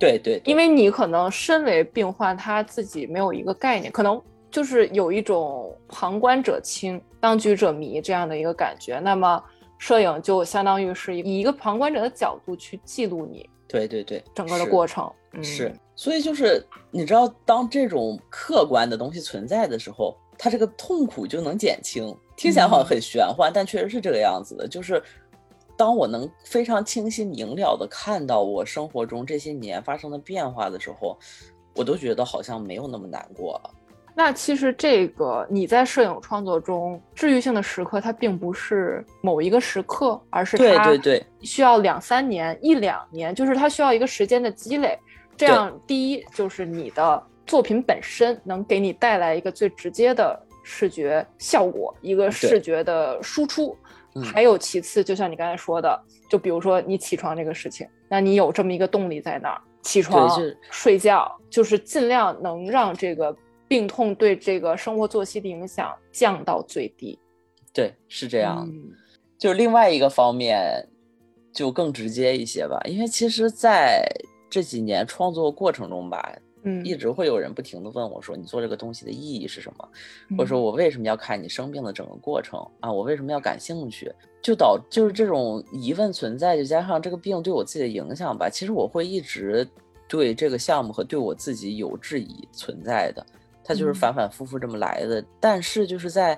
[0.00, 8.98] 对对，因为你可能身为病患，他自己没有一个概念，可能就是有一种旁观者清，当局者迷这样的一个感觉。
[8.98, 9.40] 那么
[9.78, 15.08] 摄影就相当于是以一个旁观者的角度去记录你，对对对，整个的过程
[15.40, 15.72] 是。
[15.94, 22.12] 所以就是你知道，当这种客观的东西存在的时候，它这个痛苦就能减轻。
[22.40, 24.66] 听起来好像很玄幻，但确实是这个样子的。
[24.66, 25.02] 就是
[25.76, 31.18] 当我能非常清晰明了的看到我生活中这些年发生的变化的时候，
[31.76, 33.70] 我都觉得好像没有那么难过了。
[34.14, 44.98] 那其实这个你在摄影创作中治愈性的时刻，它并不是某一个时刻，而是对对对，需要两三年、一两年，就是它需要一个时间的积累。
[45.36, 50.38] 这样，第一就是你的作品本身能给你带来一个最直接的
[50.70, 53.76] 视觉效果，一个视觉的输出。
[54.22, 60.28] 还有其次，就像你刚才说的，就比如说你起床这个事情，那你有这么一个动力在那儿，起床
[60.70, 63.36] 睡觉，就是尽量能让这个。
[63.70, 67.16] 病痛对这个生活作息的影响降到最低，
[67.72, 68.68] 对，是这样。
[69.38, 70.84] 就是另外一个方面，
[71.54, 72.80] 就更直接一些吧。
[72.84, 74.04] 因为其实在
[74.50, 79.88] 这几年创作过程中吧，嗯，一直会有人不停的问我说：“你做这个东西的意义是什么？”
[80.36, 82.92] 或者说我为什么要看你生病的整个过程啊？
[82.92, 84.12] 我为什么要感兴趣？
[84.42, 88.48] 就导就是这种疑问存在，就加上这个病对我自己的影响吧。
[88.50, 89.66] 其实我会一直
[90.08, 93.24] 对这个项目和对我自己有质疑存在的。
[93.62, 96.36] 它就是反反复复这么来的，但是就是在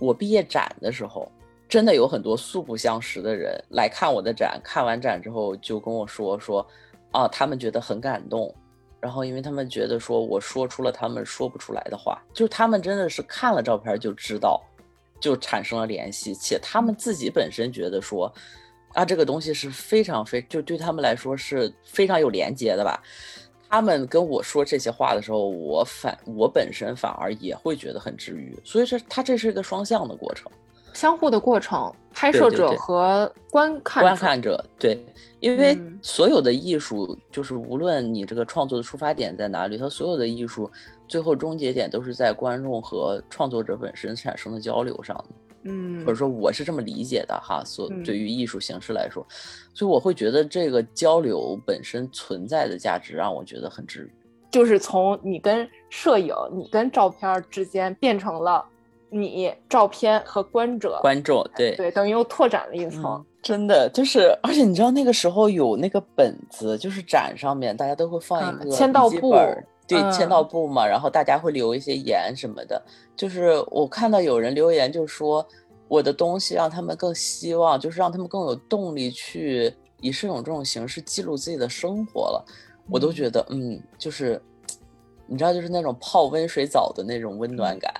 [0.00, 1.30] 我毕业展的时候，
[1.68, 6.66] 真的有很多素不相识的人来看我的展，看完展之后就跟我说说，
[7.12, 8.52] 啊，他们觉得很感动，
[9.00, 14.60] 然后因为他们觉得说我说出了他们说不出来的话，就他们真的是看了照片就知道，
[15.20, 18.32] 就产生了联系，且他们自己本身觉得说，
[18.94, 23.02] 啊，这个东西是非常非就对他们来说是非常有连接的吧。
[23.70, 30.50] 他们跟我说这些话的时候，我反我本身反而也会觉得很治愈，所以这他这是一个双向的过程，
[30.98, 31.92] 相互的过程。
[32.12, 34.98] 拍摄者和观看观看者，对，
[35.38, 40.68] 因为所有的艺术就是无论你这个创作的出发点在哪里，它所有的艺术
[41.06, 45.24] 最后终结点都是在观众和创作者本身产生的交流上的。
[45.70, 49.24] 嗯，或者说我是这么理解的哈，所对于艺术形式来说，
[49.72, 54.10] 所以我会觉得这个交流本身存在的价值让我觉得很治愈。
[54.50, 58.64] 就是从你跟摄影、你跟照片之间变成了
[59.10, 63.24] 你照片和观者、观众，对对，等于又拓展了一层。
[63.40, 69.32] 真的就是，而且你知道那个时候有那个本子，就是展上面大家都会放一个签到簿。
[69.86, 72.82] 对，签到簿嘛，然后大家会留一些言什么的。
[73.16, 75.46] 就是我看到有人留言，就说
[75.86, 82.44] 我的东西让他们更希望，就是让他们更有动力去以摄影这种形式记录自己的生活了。
[82.90, 84.38] 我都觉得，嗯，就是
[85.26, 87.90] 你知道，就是那种泡温水澡的那种温暖感。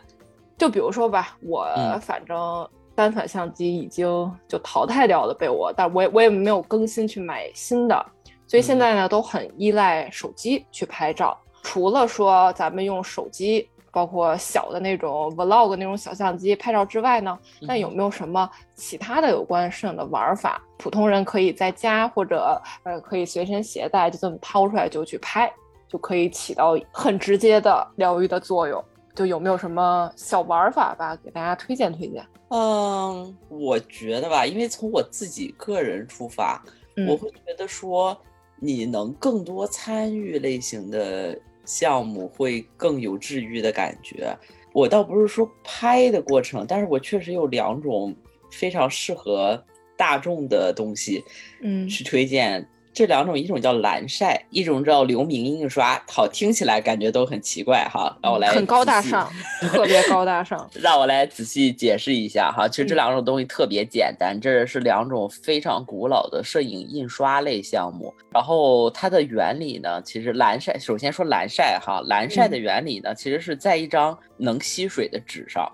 [0.58, 1.66] 就比如说吧，我
[2.02, 4.06] 反正单反相机已经
[4.48, 8.04] 就淘汰掉了，被我，但我也我也没有更新去买新的，
[8.46, 11.38] 所以现在呢都很依赖手机去拍照。
[11.62, 20.60] 除了说咱们用手机，包括小的那种 vlog 那种小相机拍照之外呢，那有没有什么其他的有关摄影的玩法？
[20.76, 25.52] 普通人可以在家或者呃可以随身携带，就这么掏出来就去拍，
[25.88, 28.82] 就可以起到很直接的疗愈的作用。
[29.18, 32.24] 就有没有什么小玩法吧，给大家推荐推荐？
[32.50, 36.62] 嗯，我觉得吧，因为从我自己个人出发，
[37.08, 38.16] 我会觉得说
[38.60, 41.36] 你能更多参与类型的。
[41.64, 44.34] 项目会更有治愈的感觉。
[44.72, 48.16] 我倒不是说拍的过程，但是我确实有两种
[48.50, 49.62] 非常适合
[49.94, 51.22] 大众的东西，
[51.60, 52.66] 嗯，去推荐。
[52.92, 56.02] 这两种，一种叫蓝晒，一种叫流明印刷。
[56.08, 58.16] 好，听起来感觉都很奇怪哈。
[58.22, 60.68] 让我来很高大上，特别高大上。
[60.82, 62.66] 让我来仔细解释一下哈。
[62.66, 68.12] 其实这两种东西特别简单，这是两种非常古老的摄影印刷类项目。
[68.32, 75.70] 然后它的原理呢，其实蓝晒，首先说蓝晒哈，蓝晒的原理呢，其实是在一张能吸水的纸上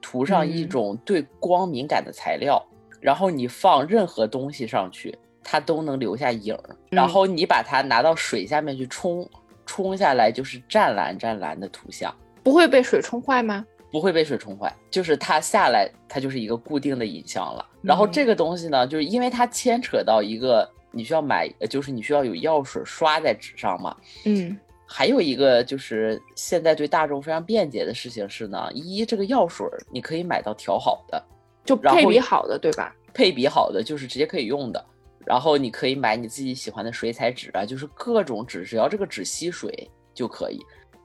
[0.00, 2.64] 涂上一种对光敏感的材料，
[3.00, 5.12] 然后你放任何东西上去。
[5.50, 9.26] 它都能留下影儿，然后你把它拿到水下面去冲，
[9.64, 13.64] 冲下来就是湛蓝湛蓝的图像，不会被水冲坏吗？
[13.90, 17.64] 不会被水冲坏，就是它下来，它就是一个固定的影像了。
[17.80, 23.96] 然后这个东西呢，就是因为它牵扯到一个你需要买，就是你需要有药水刷在纸上嘛。
[24.26, 31.24] 嗯，还有一个就是现在对大众非常便捷的事情是呢，一这个药水你可以买到调好的，
[31.64, 32.94] 就配比好的，对吧？
[33.14, 34.84] 配比好的就是直接可以用的。
[35.26, 40.58] 然后你可以买你自己喜欢的水彩纸啊，就是各种纸，只要这个纸吸水就可以。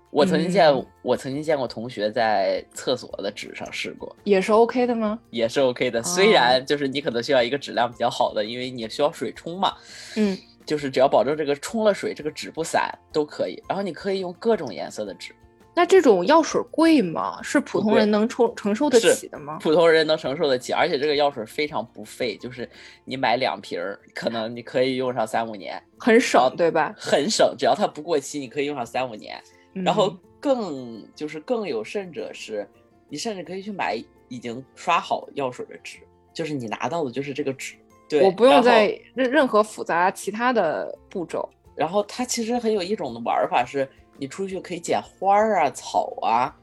[0.09, 0.71] 我曾经见，
[1.01, 5.19] 我曾经见过同学在厕所的纸上试过，也是 OK 的吗？
[5.31, 9.73] 也是 OK 的，虽然就是你可能需要一个质量比较好的，因为你需要水冲嘛。
[10.15, 13.59] 嗯，就是只要保证这个冲了水，这个纸不散都可以。
[13.67, 15.33] 然后你可以用各种颜色的纸。
[15.75, 17.41] 那这种药水贵吗？
[17.41, 19.57] 是普通人能承承受得起的吗？
[19.59, 22.69] 普通人能承受得起，而且这个药水非常不费，就是
[23.05, 26.93] 你买两瓶儿，可能你可以用上三五年，很省，对吧？
[26.95, 29.41] 很省，只要它不过期，你可以用上三五年。
[29.73, 32.67] 然后更就是更有甚者是，
[33.09, 35.97] 你甚至可以去买已经刷好药水的纸，
[36.31, 37.73] 就是你拿到的就是这个纸。
[38.07, 41.49] 对，我不用再任任何复杂其他的步骤。
[41.75, 43.89] 然后它其实很有一种的玩法是。
[44.23, 46.55] 你出去可以捡花儿啊、草啊，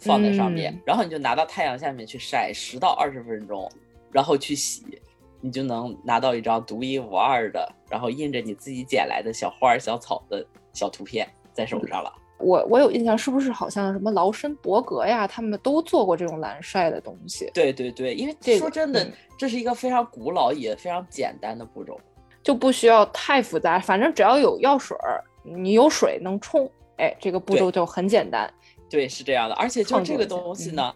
[0.00, 3.70] 放在上面，然后你就拿到太阳下面去晒十到二十分钟，
[4.10, 4.82] 然后去洗，
[5.40, 12.12] 你就能拿到一张独一无二的，然后印着你自己捡来的小花儿、小草的小图片在手上了。
[12.38, 17.48] 我我有印象，是不是好像什么劳申伯格呀，他们都做过这种蓝晒的东西？
[17.54, 21.96] 对对对，因为说真的，这是一个非常古老也非常简单的步骤，
[22.42, 26.68] 就不需要太复杂，反正只要有药水儿，你有水能冲。
[26.98, 28.52] 哎，这个步骤就很简单，
[28.88, 29.54] 对，是这样的。
[29.56, 30.94] 而且就这个东西呢，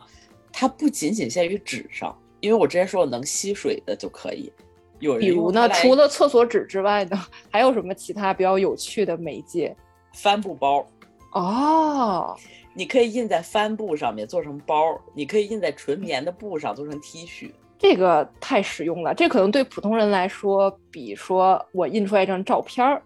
[0.53, 4.53] 它不仅仅限于纸上，因为我之前说能吸水的就可以。
[4.99, 7.19] 有人比如呢，除了厕所纸之外呢，
[7.51, 9.75] 还有什么其他比较有趣的媒介？
[10.15, 10.87] 帆布包
[11.33, 12.37] 哦，
[12.75, 17.51] 你可以印在帆布上面做成包，你可以印在纯棉的布上做成 T 恤。
[17.79, 23.03] 这个太实用了，这可能对普通人来说，比说我印出来一张照片儿。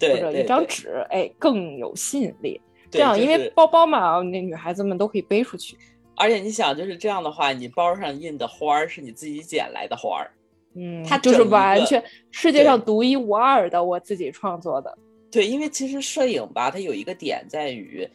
[0.00, 2.60] 或者一张纸，哎，更有吸引力。
[2.90, 5.76] 这样，因为包包嘛，那女孩子们都可以背出去。
[6.16, 10.30] 而且你想，就是这样的话，你包上印的花儿是你自己捡来的花儿，
[10.74, 14.96] 嗯，它就是完全世界上独一无二的，我自己创作的。
[15.30, 18.08] 对，因为其实摄影吧，它有一个点在于，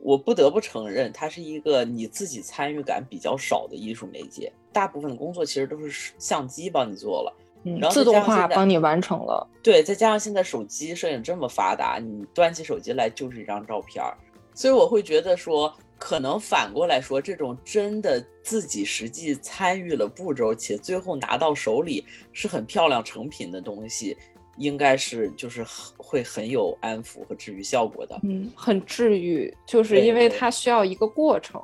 [0.00, 4.52] 我不得不承认，它是一个你自己参与感比较少的艺术媒介。
[4.72, 7.32] 大部分的工作其实都是相机帮你做了。
[7.62, 14.16] 然后自动化帮你完成了，对，再加上现在手机摄影这么发达，你端起手机来就是一张照片儿，
[14.54, 24.16] 所以我会觉得说，可能反过来说，这种真的自己实际参与了步骤，且最后拿到手里是很漂亮成品的东西，
[24.56, 25.62] 应该是就是
[25.98, 28.18] 会很有安抚和治愈效果的。
[28.22, 31.62] 嗯，很治愈，就是因为它需要一个过程。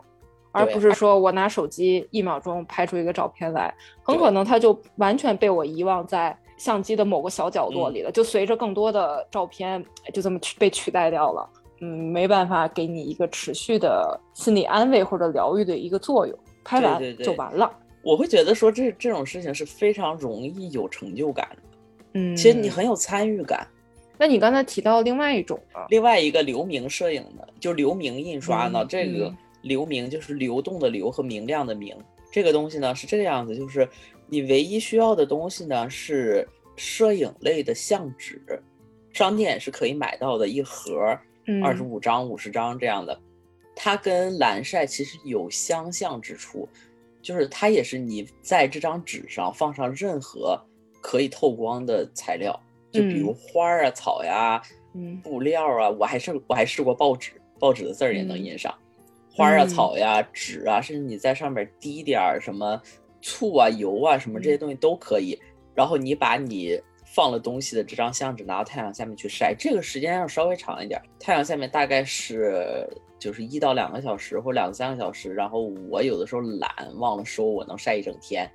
[0.57, 11.49] 而不是说我拿手机一秒钟拍出一个照片来，很可能它就完全被我遗忘在相机的某个小角落里了，就随着更多的照片就这么被取代掉了。
[11.83, 17.71] 嗯，没办法给你一个持续的心理安慰或者疗愈的一个作用，拍完就完了。
[18.03, 21.63] 我会觉得说这这种事情是非常容易有成就感的，
[22.15, 23.67] 嗯，其实你很有参与感。
[24.17, 29.31] 那你刚才提到另外一种啊，另外一个流明摄影的，就流明印刷呢，这个。
[29.67, 31.97] 流明就是流动的流和明亮的明，
[32.31, 33.89] 这个东西呢是这个样子，就是
[34.29, 38.41] 你唯一需要的东西呢是摄影类的相纸，
[39.13, 41.19] 商店是可以买到的，一盒
[41.63, 43.21] 二十五张、五十张这样的。
[43.75, 46.69] 它跟蓝晒其实有相像之处，
[47.21, 50.59] 就是它也是你在这张纸上放上任何
[51.03, 52.59] 可以透光的材料，
[52.91, 54.63] 就比如花啊、草呀、
[55.23, 58.75] 布料啊，我还是我还试过报纸，报纸的字儿也能印上。
[59.37, 62.81] 花啊、草呀、纸啊，甚至你在上面滴点儿什么
[63.21, 65.39] 醋啊、油啊，什么这些东西都可以。
[65.75, 75.35] 然后你把你放了东西的这张相纸拿到太阳下面去晒，这个时间要稍微长一点，太阳下面大概是就是一到两个小时或两三个小时。
[75.35, 78.51] 然后我有的时候懒忘了收，我能晒一整天。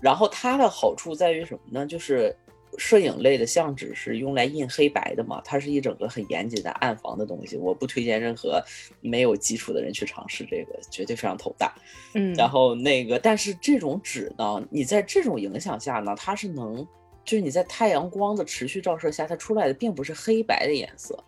[0.00, 1.86] 然后它的好处在于什么呢？
[1.86, 2.36] 就是。
[2.78, 5.40] 摄影类的相纸是用来印黑白的嘛？
[5.44, 8.62] 它是一整个很严谨的暗房的东西，我不推荐任何
[9.00, 11.74] 没有基础的人去尝试这个，绝对非常头大。
[12.14, 16.86] 嗯，然后那个，但是这种纸呢，你在这种影响下呢，它是能，
[17.24, 21.18] 就是你在太阳光的持续照射下，它出来的并不是黑白的颜色，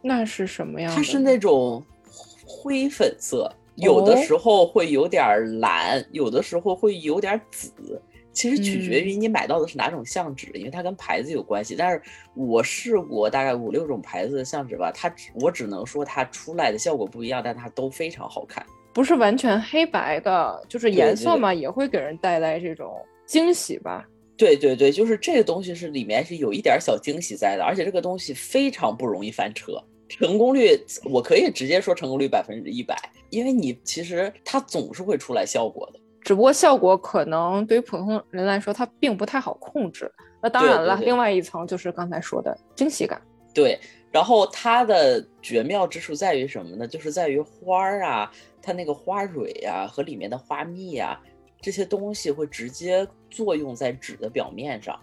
[0.00, 0.94] 那是什么样？
[0.94, 1.84] 它是那种
[2.46, 8.00] 灰粉色，有的时候会有点蓝，有的时候会有点紫。
[8.32, 11.74] 其实取决于你买到的是哪种相纸，因为它跟牌子有关系。
[11.76, 12.00] 但是
[12.34, 18.64] 我试过大概五六种牌子的相纸吧，它我只能说它出来的效果不一样，但它都非常好看。
[18.94, 22.94] 不是完全黑白的，就是颜色嘛，也会给人带来这种
[23.26, 24.06] 惊喜吧？
[24.36, 32.96] 对对对，就是这个东西是里面是有一点小惊喜在的，而且这个东西非常不容易翻车，成功率我可以直接说成功率百分之一百，
[33.30, 36.00] 因为你其实它总是会出来效果的。
[36.24, 40.10] 只不过效果可能对于普通人来说，它并不太好控制。
[40.40, 43.20] 那当然了，另外一层就是刚才说的惊喜感。
[43.54, 43.78] 对，
[44.10, 46.86] 然后它的绝妙之处在于什么呢？
[46.86, 48.30] 就是在于花儿啊，
[48.62, 51.20] 它那个花蕊呀和里面的花蜜呀
[51.60, 54.98] 这些东西会直接作用在纸的表面上。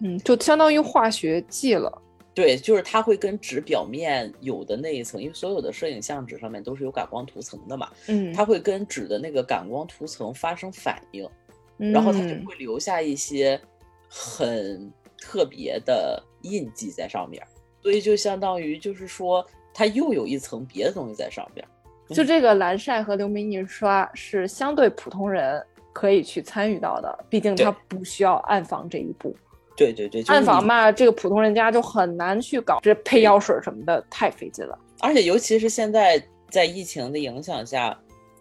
[0.00, 2.02] 嗯，就相当于化学剂了。
[2.34, 11.28] 对，就是它会跟纸表面有的那一层，因为所有的摄影相纸上面都是有感光涂层的嘛，嗯，它会跟纸的那个感光涂层发生反应，
[11.76, 13.60] 然后它就会留下一些
[14.08, 17.40] 很特别的印记在上面，
[17.80, 21.64] 所以就相当于就是说，它又有一层别的东西在上面。
[22.08, 29.34] 就这个蓝晒和流明印刷是相对普通人可以去参与到的，毕竟它不需要暗房这一步。
[29.76, 34.78] 对对对，暗房嘛，这个普通人家就很难去搞，这配药水什么的太费劲了。
[35.00, 37.98] 而且尤其是现在在疫情的影响下，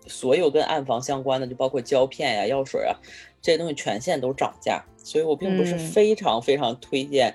[0.07, 2.95] 所有跟暗房相关的，就包括胶片呀、药水啊
[3.41, 4.84] 这些东西，全线都涨价。
[4.97, 7.34] 所以我并不是非常非常推荐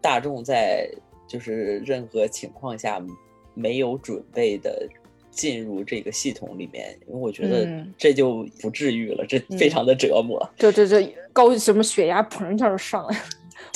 [0.00, 0.86] 大众在
[1.26, 3.00] 就是任何情况下
[3.54, 4.88] 没有准备的。
[5.40, 7.66] 进入这个系统里面，因为我觉得
[7.96, 10.46] 这就不治愈了，这非常的折磨。
[10.58, 13.24] 这这这高什么血压砰一下就上来了，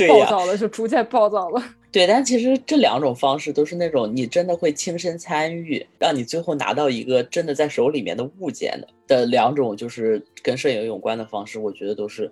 [0.06, 1.64] 暴躁了，就逐渐暴躁了。
[1.90, 12.30] 对，但其实这两种方式都是那种你真的会亲身参与，让你最后拿到一个真的在手里面的物件的的两种，就是跟摄影有关的方式，我觉得都是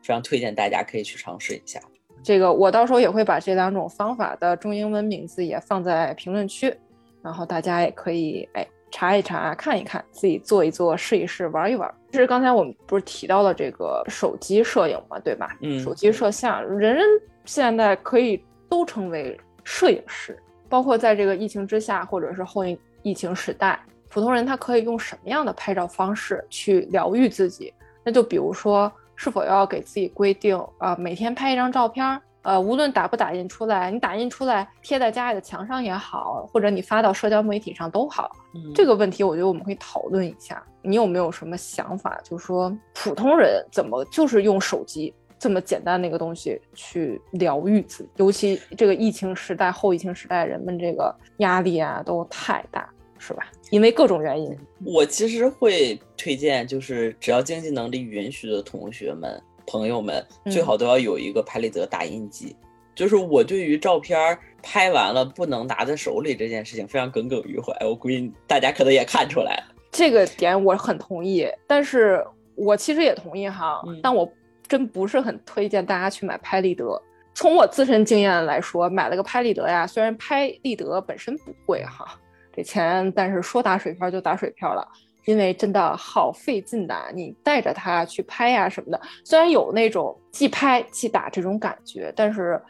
[0.00, 1.78] 非常推荐大家可以去尝试一下。
[2.22, 6.74] 这个我到时候也会把这两种方法的中英文名字也放在评论区。
[7.22, 11.92] 然后大家也可以哎查一查看一看，自己做一做试一试玩一玩。
[12.10, 15.56] 其实刚才我们不是提到了这个手机摄影嘛，对吧？
[15.60, 17.04] 嗯，手机摄像，人人
[17.44, 20.36] 现在可以都成为摄影师。
[20.68, 27.72] 包括在这个疫情之下，或者是后疫疫情时代，普通人他可以用什么样的拍照方式去疗愈自己？
[28.04, 32.20] 那就比如说，是否要给自己规定啊，每天拍一张照片。
[32.42, 38.30] 呃，无论打不打印出来，你打印出来贴在家里的墙上也好，或者你发到社交媒体上都好，
[38.74, 40.62] 这个问题我觉得我们可以讨论一下。
[40.82, 42.18] 你有没有什么想法？
[42.24, 48.10] 就是说普通人怎么就是用手机这么简单的一个东西去疗愈自己？
[48.16, 52.88] 尤其这个疫情时代、后疫情时代，人们这个压力啊都太大，
[53.18, 53.46] 是吧？
[53.70, 59.40] 因为各种原因，我其实会推荐，就是只要经济能力允许的同学们。
[59.70, 62.56] 朋友们最好都要有一个拍立得打印机。
[62.92, 67.72] 就是我对于照片拍完了不能拿在手里这件事情非常耿耿于怀。
[67.86, 71.48] 我估计大家可能也看出来了，这个点我很同意。
[71.68, 72.22] 但是
[72.56, 74.30] 我其实也同意哈，但我
[74.66, 77.00] 真不是很推荐大家去买拍立得。
[77.32, 82.18] 从我自身经验来说，买了个拍立得呀，虽然拍立得本身不贵哈，
[82.54, 84.86] 这钱，但是说打水漂就打水漂了。
[85.30, 92.60] 因为真的好费劲的，你带着它去拍呀什么的，虽然有那种既拍既打这种感觉，但是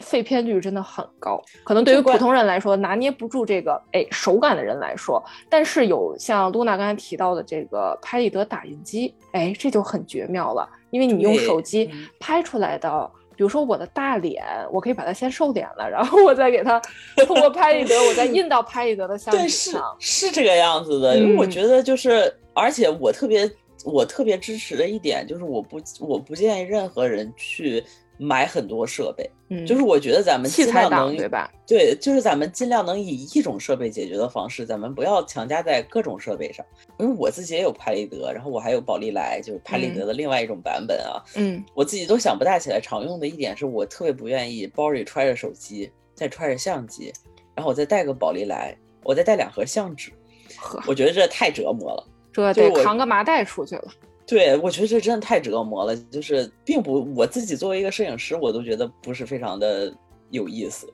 [0.00, 1.42] 废片率真的很高。
[1.64, 13.10] 可能对于普通人来说拿捏不住这个哎手感的人来说，但是有像露娜刚才提到的这个拍立得打印机，哎这就很绝妙了，因为你用手机拍出来的。
[13.40, 16.78] 比如说我的大脸，我可以把它先瘦脸了，然后我再给它
[17.26, 19.96] 通过拍立得，我再印到拍立得的相纸上。
[19.98, 23.50] 是是这个样子的，因为我觉得就是，而且我特别
[23.82, 27.82] 我特别支持的一点就是，我不我不建议任何人去。
[28.22, 31.50] 买很多设备，嗯，就是我觉得咱们尽量能对吧？
[31.66, 36.64] 对，就是咱们尽量能以一种设备解决的方式，咱们不要强加在各种设备上。
[36.98, 41.24] 因为我自己也有拍立得，然后我还有宝丽来，就是拍立得的另外一种版本啊。
[41.34, 42.78] 嗯，我自己都想不大起来。
[42.78, 47.10] 常用的一点是我特别不愿意包里揣着手机，再揣着相机，
[47.54, 50.12] 然后我再带个宝丽来，我再带两盒相纸。
[50.58, 53.84] 呵，我觉得这太折磨了，这得扛个麻袋出去了。
[54.30, 55.96] 对，我觉得这真的太折磨了。
[55.96, 59.92] 就是并不，我自己作为一个摄影师，我都觉得不是非常的
[60.30, 60.88] 有意思。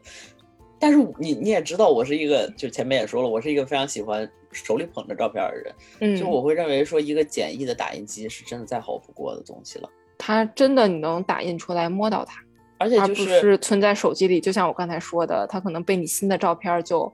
[0.79, 5.75] 但是你你也知道，我是一个，就前面也说了，我是一个非常喜欢手里捧着照片的人。
[6.01, 9.89] 嗯，就我会认为说，一个简易的打印机是真的再好不过的东西了。
[10.17, 12.41] 它真的你能打印出来，摸到它，
[12.79, 14.41] 而且就是存在手机里。
[14.41, 17.13] 就像我刚才说的，它可能被你新的照片就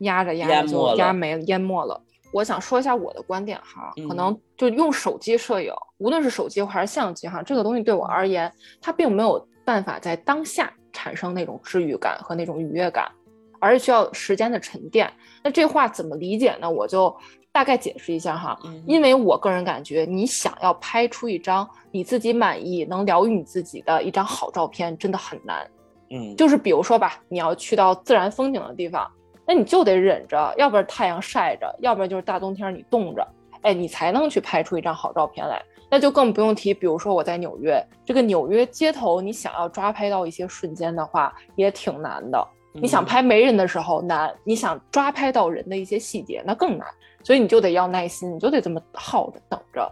[0.00, 1.98] 压着压着就压没了，淹没了。
[2.32, 13.10] 我想说一下我的观点哈，可能就用手机摄影，无论是手机还是相机哈，这个东西对我而言，它并没有办法在当下产生那种治愈感和那种愉悦感，
[13.60, 15.12] 而是需要时间的沉淀。
[15.44, 16.68] 那这话怎么理解呢？
[16.68, 17.14] 我就
[17.52, 25.70] 大概解释一下哈，因为我个人感觉，你想要拍出一张你自己满意、能疗愈你自己的一张好照片，真的很难。
[26.10, 29.06] 嗯，就是比如说吧，你要去到自然风景的地方。
[29.52, 33.28] 那你就得忍着，要不然太阳晒着，要不然就是大冬天你冻着，
[33.60, 35.62] 哎，你才能去拍出一张好照片来。
[35.90, 42.48] 那就更不用提，比如说我在纽约，这个纽约街头，你想要抓拍到一些瞬间的话，也挺难的。
[42.72, 46.88] 你想拍没人的时候难，你想抓拍到人的一些细节，那更难。
[47.22, 49.86] 所以你就得要耐心，你就得这么耗着等着。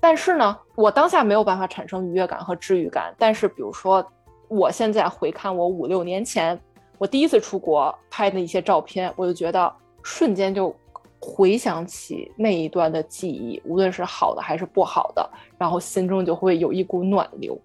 [0.00, 3.14] 但是呢，我当下没有办法产生愉悦感和治愈感。
[3.16, 4.06] 但是比如说。
[4.50, 6.58] 我现在回看我五六年前
[6.98, 9.72] 我第一次出国拍的一些照片，我就觉得
[10.02, 10.74] 瞬间就
[11.20, 17.58] 回想起那一段的记忆，无论是好的还是不好的，然后心中就会有一股暖流，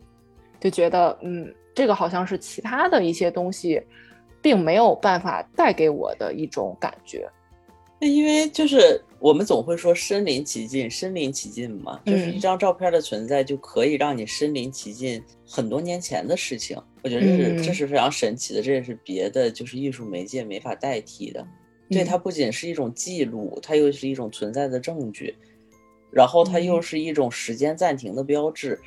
[0.60, 3.82] 就觉得嗯，这个好像是其他的一些东西，
[4.42, 7.30] 并没有办法带给我的一种感觉。
[8.08, 16.78] 因为就是我们总会说身临其境，身临其境嘛，就是一张照片的存在就可以让你身临其境很多年前的事情。
[17.04, 21.46] 我觉得这是这是非常神奇的，这也是别的就是艺术媒介没法代替的。
[21.90, 25.36] 对，它不仅是一种记录，它又是一种存在的证据，
[26.12, 28.80] 然后它又是一种时间暂停的标志。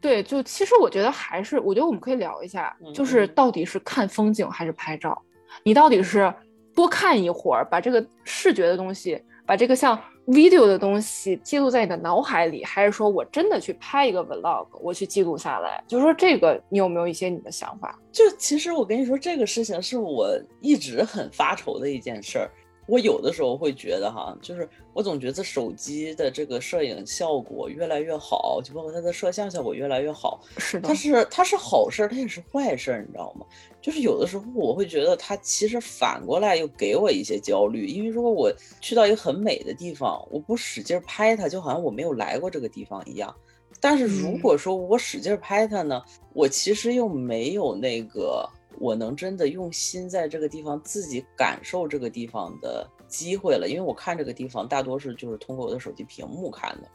[0.00, 5.20] 对，就其实我觉得还是，我觉得我们可以聊一下，就是到底是看风景还是拍照？
[5.64, 6.32] 你到底是？
[6.78, 15.82] 多看一会儿，把这个视觉的东西，把这个像 video 的东西记录在你的脑海里，还是说我真的去拍一个 vlog，我去记录下来？
[15.88, 17.98] 就是说这个，你有没有一些你的想法？
[18.12, 22.48] 就其实我跟你说，这个事情是我一直很发愁的一件事儿。
[22.88, 30.40] 我有的时候会觉得哈，就是我总觉得手机的这个摄影效果越来越好，就包括它的摄像效果越来越好。
[30.56, 33.44] 是的，它是它是好事，它也是坏事，你知道吗？
[33.82, 43.34] 就是有的时候我会觉得它其实反过来又给我一些焦虑，因为如果我去到一个很美的地方，我不使劲拍它，就好像我没有来过这个地方一样。
[43.80, 48.48] 但是如果说我使劲拍它呢，我其实又没有那个。
[48.80, 56.88] 我能真的用心在这个地方自己感受这个地方的机会了，因为我看这个地方大多是就是通过我的手机屏幕看的，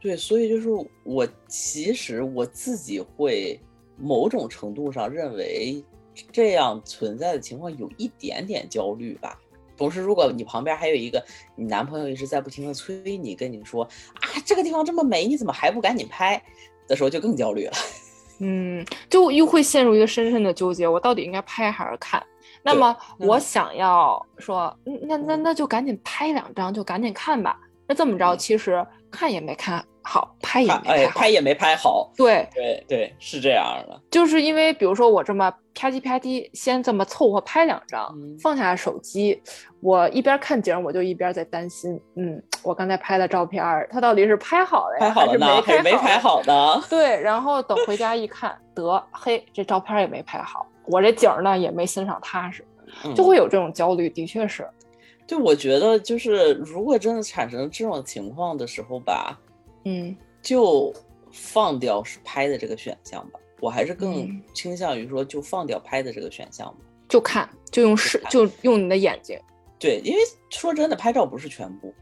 [0.00, 0.68] 对，所以就是
[1.04, 3.60] 我其实我自己会
[3.96, 5.84] 某种程度上认为
[6.32, 9.38] 这样存在的情况有一点点焦虑吧。
[9.76, 11.22] 同时，如果你旁边还有一个
[11.54, 16.42] 你男朋友一直在不停的催你，跟你说啊这个地方这么美，你怎么还不赶紧拍
[16.88, 17.72] 的时候，就更焦虑了。
[18.38, 22.22] 嗯，就又会陷入一个深深的纠结，我到底应该拍还是看？
[22.62, 24.76] 那么我想要说，
[25.06, 27.58] 那那那就赶紧拍两张，就赶紧看吧。
[27.86, 32.12] 那这么着，其实看也没看好，拍也没拍好，拍也没拍好。
[32.16, 34.00] 对对对，是这样的。
[34.08, 39.42] 就是因为，比如说我这么啪叽啪叽，先这么凑合拍两张，放下手机，
[39.80, 45.82] 我一边看景，我就一边在担心，嗯，我刚才拍的照片，它到底是拍好了呀，还是没拍好？
[45.82, 46.80] 没拍好呢？
[46.88, 52.64] 对，然后等回家一看，得嘿，这照片也没拍好，我这景呢也没欣赏踏实，
[53.16, 54.08] 就会有这种焦虑。
[54.08, 54.64] 的确是。
[55.26, 59.36] 就我觉得，就是如果真的产生这种情况的时候吧，
[59.86, 60.92] 嗯，就
[61.32, 63.38] 放掉是拍的这个选项吧。
[63.60, 66.78] 我还是更倾向于说，就放掉拍的这个选项吧。
[67.08, 69.38] 就看，就用视，就用你的眼睛。
[69.78, 70.18] 对，因为
[70.50, 71.94] 说真的，拍照不是全部，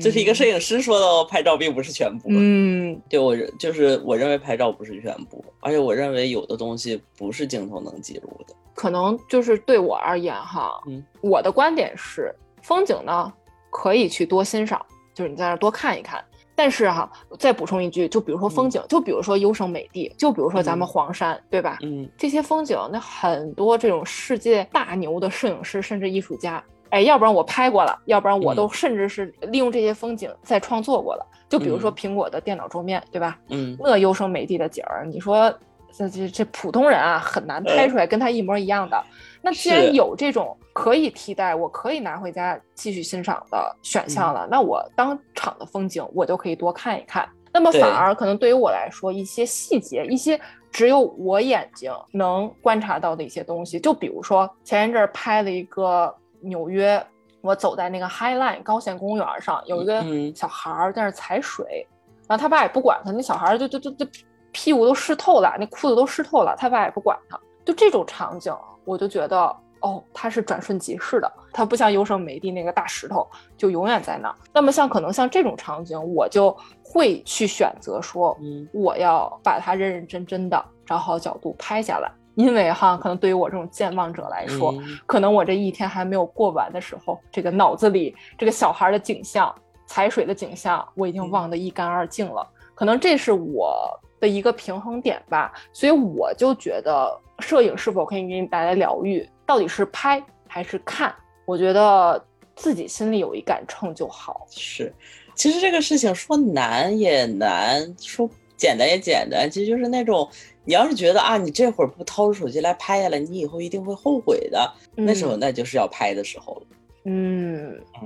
[0.00, 2.28] 这是一个摄影师说的哦，拍照并不是全部。
[2.28, 8.54] 嗯，对我就是我认为拍照不是全部，而且我认为有的东西不是镜头能记录的。
[8.74, 12.32] 可能就是对我而言哈，嗯，我的观点是。
[12.62, 13.32] 风景呢，
[13.70, 14.80] 可以去多欣赏，
[15.12, 16.24] 就是你在那多看一看。
[16.62, 17.10] 但是哈，
[17.40, 21.76] 再补充一句，就比如说风景，就比如说优胜美地，就比如说咱们黄山，对吧？
[21.82, 31.26] 嗯，这些风景，那很多这种世界大牛的摄影师甚至艺术家，哎，要不然我拍过了，要不然我都甚至是利用这些风景再创作过了。
[31.48, 33.36] 就比如说苹果的电脑桌面，对吧？
[33.48, 35.52] 嗯，那优胜美地的景儿，你说
[35.92, 39.04] 这这这普通人啊，很难拍出来跟他一模一样的。
[39.42, 47.28] 那既然有这种可以替代，我可以拿回家继续欣赏的选项了，那我当场的风景我就可以多看一看。
[47.52, 50.40] 那么反而可能对于我来说，一些细节，一些
[50.70, 57.04] 只有我眼睛能观察到的一些东西，就比如说前一阵拍了一个纽约，
[57.42, 60.02] 我走在那个 High Line 高线公园上，有一个
[60.34, 61.86] 小孩儿在那踩水，
[62.26, 64.06] 然后他爸也不管他，那小孩儿就就就就
[64.50, 68.54] 屁股都湿透了，那裤子都湿透了，他爸也不管他，就这种场景。
[68.84, 73.24] 我就觉得，哦，它是转瞬即逝的，它不像优胜美地那个大石头
[73.56, 74.34] 就永远在那儿。
[74.52, 82.10] 那么像可能像这种场景，我就会去选择说，嗯，我要把它认认真真的找好角度拍下来。
[82.34, 84.74] 因为哈，可能对于我这种健忘者来说，
[85.06, 89.54] 可能我这一天还没有过完的时候，这个脑子里这个小孩的景象、
[89.86, 92.44] 踩水的景象，我已经忘得一干二净了。
[92.74, 95.52] 可能这是我的一个平衡点吧。
[95.70, 97.20] 所以我就觉得。
[97.40, 99.28] 摄影是否可以给你带来疗愈？
[99.44, 101.12] 到底是拍还是看？
[101.44, 104.46] 我觉得自己心里有一杆秤就好。
[104.48, 104.94] 是，
[105.34, 109.50] 其实这个事情说难也难，说简单也简单。
[109.50, 110.28] 其实就是那种，
[110.64, 114.72] 你要是觉得啊，你这会儿不掏出手机来拍下来，你以后一定会后悔的。
[114.94, 116.66] 那时候那就是要拍的时候了。
[116.70, 116.76] 嗯，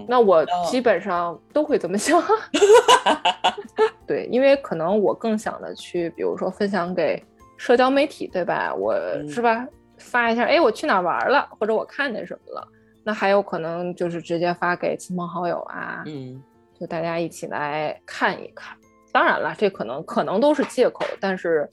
[0.09, 2.23] 那我基本上都会这么想。
[4.07, 7.23] 对，因为可能我更想的去，比如说分享给。
[7.59, 8.75] 社交媒体，对吧？
[8.75, 8.95] 我
[9.27, 9.67] 是吧，
[9.97, 12.69] 发一下，哎，我去哪玩了，或者我看见什么了。
[13.03, 16.39] 那还有可能就是直接发给亲朋好友啊，嗯，
[16.79, 18.77] 就大家一起来看一看。
[19.11, 21.67] 当然了，这可能可能都是借口，但是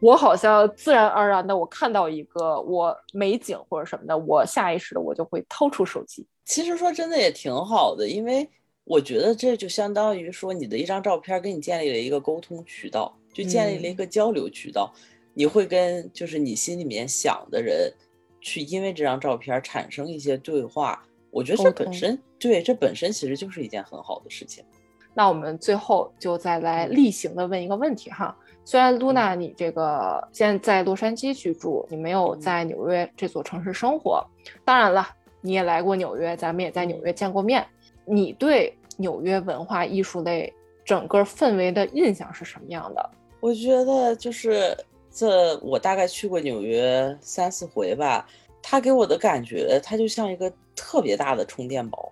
[0.00, 6.26] 我好像自然而然的，我看到一个我美景或者什么的，我下意识的我就会掏出手机。
[6.46, 8.48] 其实说真的也挺好的，因为
[8.84, 14.90] 我觉得这就相当于说你的一张照片给你建立了一个沟通渠道，就建立了一个交流渠道。
[15.34, 17.92] 你会跟就是你心里面想的人
[18.40, 21.04] 去，因为这张照片产生一些对话。
[21.30, 24.64] 我觉得这本身对这本身其实就是一件很好的事情。
[25.12, 28.34] 那我们最后就再来例行的问一个问题哈，
[28.64, 34.24] 虽然露娜你这个现在在洛杉矶居住，你没有在纽约这座城市生活，
[34.64, 35.06] 当然了，
[35.46, 37.64] 你也来过纽约，咱们也在纽约见过面，
[38.04, 40.52] 你对纽约文化艺术类
[40.84, 43.10] 整个氛围的印象是什么样的？
[43.38, 44.76] 我觉得就是
[45.08, 48.28] 这我大概去过纽约三四回吧，
[48.60, 52.10] 它给我的感觉，它就像一个特别大的充电宝，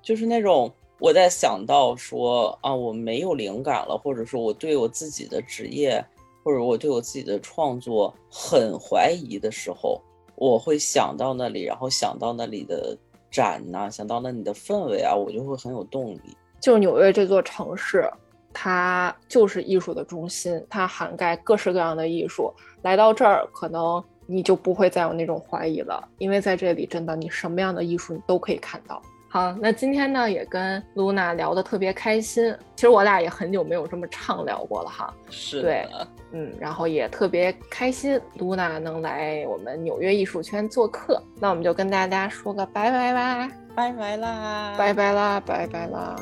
[0.00, 0.72] 就是那种。
[0.98, 6.00] 我在想到说啊，我没有灵感了，或者说我对我自己的职业，
[6.44, 10.00] 或者我对我自己的创作很怀疑的时候，
[10.42, 12.98] 我会想到那里，然后想到那里的
[13.30, 16.20] 展呐，想到那里的氛围啊，我就会很有动力。
[16.58, 18.10] 就纽约这座城市，
[18.52, 22.52] 它就是艺术的中心，它涵盖各式各样的艺术。
[22.82, 29.00] 来到这儿，可能你就不会再有那种怀疑了，因为在这里真的，你什么样的艺术你都可以看到。
[29.32, 32.54] 好，那今天呢也跟露娜聊得特别开心。
[32.76, 35.10] 其实我俩也很久没有这么畅聊过了哈。
[35.30, 35.88] 是，对，
[36.32, 41.18] 嗯，然后也特别开心，露娜能来我们纽约艺术圈做客。
[41.40, 46.14] 那我们就跟大家说个拜拜吧，拜拜啦，拜拜啦，拜拜啦。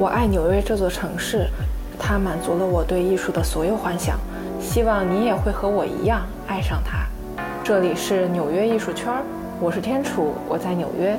[0.00, 1.46] 我爱纽约这座城市。
[1.98, 4.16] 它满足了我对艺术的所有幻想，
[4.60, 7.06] 希望你也会和我一样爱上它。
[7.62, 9.12] 这里是纽约艺术圈，
[9.60, 11.18] 我是天楚，我在纽约。